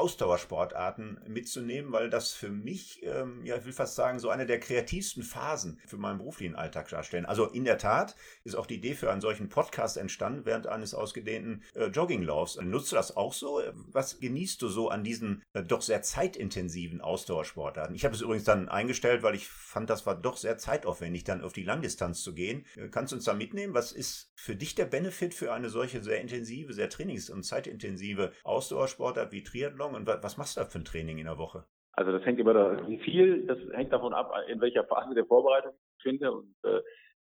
[0.63, 4.60] Ausdauersportarten mitzunehmen, weil das für mich, ähm, ja, ich will fast sagen, so eine der
[4.60, 7.26] kreativsten Phasen für meinen beruflichen Alltag darstellen.
[7.26, 10.93] Also in der Tat ist auch die Idee für einen solchen Podcast entstanden während eines
[10.93, 12.60] ausgedehnten äh, Jogginglaufs.
[12.62, 13.62] Nutzt du das auch so?
[13.91, 17.95] Was genießt du so an diesen äh, doch sehr zeitintensiven Ausdauersportarten?
[17.95, 21.43] Ich habe es übrigens dann eingestellt, weil ich fand, das war doch sehr zeitaufwendig, dann
[21.43, 22.65] auf die Langdistanz zu gehen.
[22.76, 23.73] Äh, kannst du uns da mitnehmen?
[23.73, 28.32] Was ist für dich der Benefit für eine solche sehr intensive, sehr trainings- und zeitintensive
[28.43, 29.95] Ausdauersportart wie Triathlon?
[29.95, 31.66] Und was machst du da für ein Training in der Woche?
[31.94, 35.26] Also das hängt immer da, wie viel, das hängt davon ab, in welcher Phase der
[35.26, 36.32] Vorbereitung ich finde.
[36.32, 36.82] Und äh,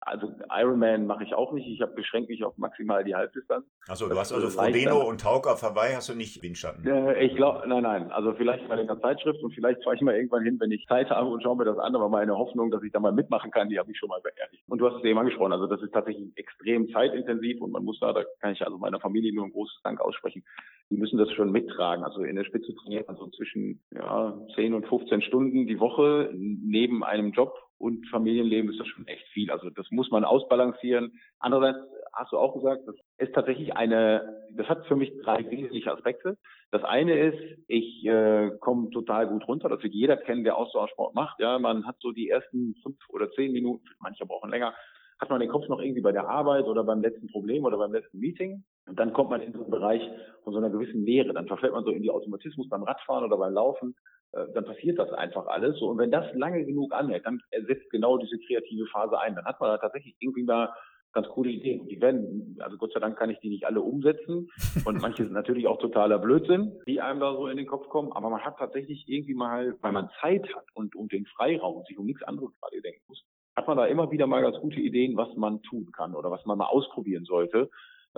[0.06, 1.68] also Ironman mache ich auch nicht.
[1.68, 3.66] Ich habe beschränkt mich auf maximal die Halbdistanz.
[3.88, 6.86] Achso, du hast also Frodeno und Tauka auf Hawaii hast du nicht Windschatten.
[6.86, 8.12] Äh, ich glaube, nein, nein.
[8.12, 11.10] Also vielleicht bei der Zeitschrift und vielleicht fahre ich mal irgendwann hin, wenn ich Zeit
[11.10, 11.96] habe und schaue mir das an.
[11.96, 14.64] Aber meine Hoffnung, dass ich da mal mitmachen kann, die habe ich schon mal beerdigt.
[14.68, 15.54] Und du hast es eben angesprochen.
[15.54, 19.00] Also das ist tatsächlich extrem zeitintensiv und man muss da, da kann ich also meiner
[19.00, 20.44] Familie nur ein großes Dank aussprechen.
[20.90, 22.04] Die müssen das schon mittragen.
[22.04, 26.30] Also in der Spitze trainiert man so zwischen ja, 10 und 15 Stunden die Woche
[26.34, 29.52] neben einem Job und Familienleben ist das schon echt viel.
[29.52, 31.20] Also das muss man ausbalancieren.
[31.40, 35.92] Andererseits hast du auch gesagt, das ist tatsächlich eine, das hat für mich drei wesentliche
[35.92, 36.38] Aspekte.
[36.72, 39.68] Das eine ist, ich äh, komme total gut runter.
[39.68, 41.42] Das wird jeder kennen, der Ausdauersport macht.
[41.42, 44.74] Ja, man hat so die ersten fünf oder zehn Minuten, manche brauchen länger,
[45.20, 47.92] hat man den Kopf noch irgendwie bei der Arbeit oder beim letzten Problem oder beim
[47.92, 48.64] letzten Meeting.
[48.88, 50.02] Und dann kommt man in so einen Bereich
[50.46, 51.34] von so einer gewissen Leere.
[51.34, 53.94] Dann verfällt man so in die Automatismus beim Radfahren oder beim Laufen.
[54.34, 55.82] Äh, dann passiert das einfach alles.
[55.82, 59.36] Und wenn das lange genug anhält, dann setzt genau diese kreative Phase ein.
[59.36, 60.74] Dann hat man da tatsächlich irgendwie mal
[61.14, 61.88] ganz coole Ideen.
[61.88, 64.50] Die werden, also Gott sei Dank kann ich die nicht alle umsetzen.
[64.86, 68.12] Und manche sind natürlich auch totaler Blödsinn, die einem da so in den Kopf kommen.
[68.12, 71.88] Aber man hat tatsächlich irgendwie mal, weil man Zeit hat und, und den Freiraum und
[71.88, 73.24] sich um nichts anderes gerade denken muss,
[73.56, 76.44] hat man da immer wieder mal ganz gute Ideen, was man tun kann oder was
[76.46, 77.70] man mal ausprobieren sollte.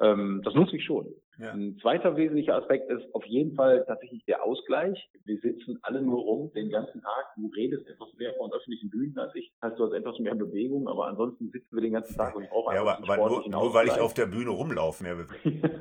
[0.01, 1.07] Ähm, das nutze ich schon.
[1.37, 1.51] Ja.
[1.51, 5.09] Ein zweiter wesentlicher Aspekt ist auf jeden Fall tatsächlich der Ausgleich.
[5.25, 7.33] Wir sitzen alle nur rum den ganzen Tag.
[7.35, 9.51] Du redest etwas mehr von öffentlichen Bühnen als ich.
[9.61, 12.43] Das heißt, du hast etwas mehr Bewegung, aber ansonsten sitzen wir den ganzen Tag und
[12.43, 15.17] ich brauche einfach ja, aber, aber nur, nur weil ich auf der Bühne rumlaufe, mehr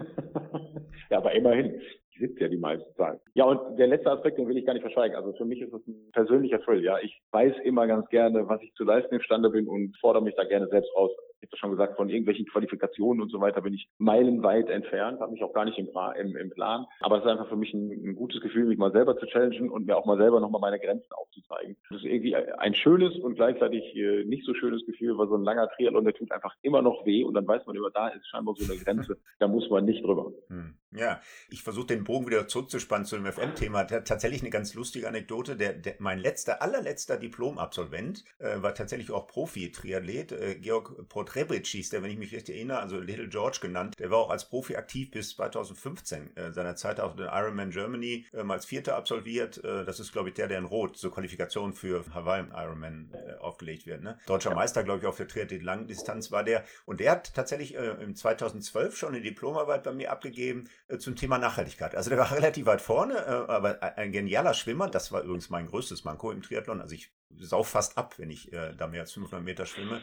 [1.10, 1.80] Ja, aber immerhin
[2.14, 3.20] ich sitze ja die meiste Zeit.
[3.34, 5.16] Ja, und der letzte Aspekt, den will ich gar nicht verschweigen.
[5.16, 6.82] Also für mich ist es ein persönlicher Thrill.
[6.84, 10.34] Ja, ich weiß immer ganz gerne, was ich zu leisten imstande bin und fordere mich
[10.36, 11.10] da gerne selbst raus
[11.44, 15.32] ich habe schon gesagt, von irgendwelchen Qualifikationen und so weiter bin ich meilenweit entfernt, habe
[15.32, 16.86] mich auch gar nicht im, im, im, Plan.
[17.00, 19.70] Aber es ist einfach für mich ein, ein, gutes Gefühl, mich mal selber zu challengen
[19.70, 21.76] und mir auch mal selber nochmal meine Grenzen aufzuzeigen.
[21.90, 25.44] Das ist irgendwie ein schönes und gleichzeitig äh, nicht so schönes Gefühl, weil so ein
[25.44, 28.26] langer Triathlon, der tut einfach immer noch weh und dann weiß man immer, da ist
[28.28, 30.32] scheinbar so eine Grenze, da muss man nicht drüber.
[30.48, 30.74] Hm.
[30.96, 33.84] Ja, ich versuche den Bogen wieder zurückzuspannen zu dem FM-Thema.
[33.84, 35.56] Tatsächlich eine ganz lustige Anekdote.
[35.56, 40.32] Der, der, mein letzter, allerletzter Diplomabsolvent äh, war tatsächlich auch Profi-Triathlet.
[40.32, 43.96] Äh, Georg Potrebic hieß der, wenn ich mich richtig erinnere, also Little George genannt.
[43.98, 46.36] Der war auch als Profi aktiv bis 2015.
[46.36, 49.62] Äh, seiner Zeit auch den Ironman Germany ähm, als Vierter absolviert.
[49.64, 53.34] Äh, das ist, glaube ich, der, der in Rot zur Qualifikation für Hawaii Ironman äh,
[53.34, 54.02] aufgelegt wird.
[54.02, 54.16] Ne?
[54.26, 54.56] Deutscher ja.
[54.56, 56.64] Meister, glaube ich, auf der Triathlet-Langdistanz war der.
[56.84, 61.16] Und der hat tatsächlich äh, im 2012 schon eine Diplomarbeit bei mir abgegeben äh, zum
[61.16, 61.96] Thema Nachhaltigkeit.
[61.96, 64.88] Also der war relativ weit vorne, äh, aber ein genialer Schwimmer.
[64.88, 66.80] Das war übrigens mein größtes Manko im Triathlon.
[66.80, 70.00] Also ich sauf fast ab, wenn ich äh, da mehr als 500 Meter schwimme.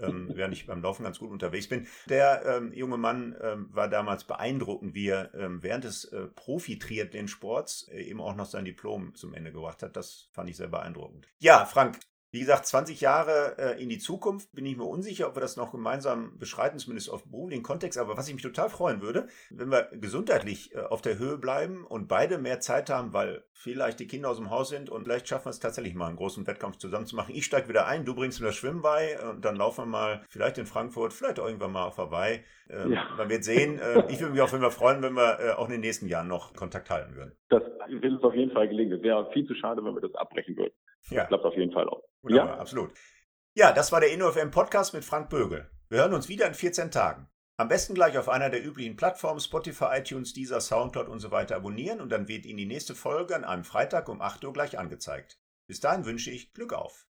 [0.00, 1.86] Ähm, während ich beim Laufen ganz gut unterwegs bin.
[2.08, 7.88] Der ähm, junge Mann ähm, war damals beeindruckend, wie er ähm, während des äh, Profi-Triathlon-Sports
[7.92, 9.96] äh, eben auch noch sein Diplom zum Ende gebracht hat.
[9.96, 11.28] Das fand ich sehr beeindruckend.
[11.38, 11.98] Ja, Frank,
[12.32, 15.56] wie gesagt, 20 Jahre äh, in die Zukunft bin ich mir unsicher, ob wir das
[15.56, 17.98] noch gemeinsam beschreiten, zumindest auf beruflichen Kontext.
[17.98, 21.84] Aber was ich mich total freuen würde, wenn wir gesundheitlich äh, auf der Höhe bleiben
[21.84, 25.28] und beide mehr Zeit haben, weil vielleicht die Kinder aus dem Haus sind und vielleicht
[25.28, 27.34] schaffen wir es tatsächlich mal einen großen Wettkampf zusammen zu machen.
[27.34, 30.22] Ich steige wieder ein, du bringst mir das Schwimmen bei und dann laufen wir mal
[30.28, 32.44] vielleicht in Frankfurt, vielleicht auch irgendwann mal vorbei.
[32.70, 33.08] Ähm, ja.
[33.16, 33.78] Man wird sehen.
[33.78, 36.28] Äh, ich würde mich auch immer freuen, wenn wir äh, auch in den nächsten Jahren
[36.28, 37.32] noch Kontakt halten würden.
[37.48, 38.92] Das wird uns auf jeden Fall gelingen.
[38.92, 40.72] Es wäre viel zu schade, wenn wir das abbrechen würden.
[41.08, 41.20] Ja.
[41.20, 42.02] Das klappt auf jeden Fall auch.
[42.22, 42.92] Wunderbar, ja, absolut.
[43.54, 45.70] Ja, das war der InnoFM Podcast mit Frank Bögel.
[45.88, 47.28] Wir hören uns wieder in 14 Tagen.
[47.56, 51.56] Am besten gleich auf einer der üblichen Plattformen Spotify, iTunes, Deezer, Soundcloud und so weiter
[51.56, 54.78] abonnieren und dann wird Ihnen die nächste Folge an einem Freitag um 8 Uhr gleich
[54.78, 55.38] angezeigt.
[55.66, 57.06] Bis dahin wünsche ich Glück auf.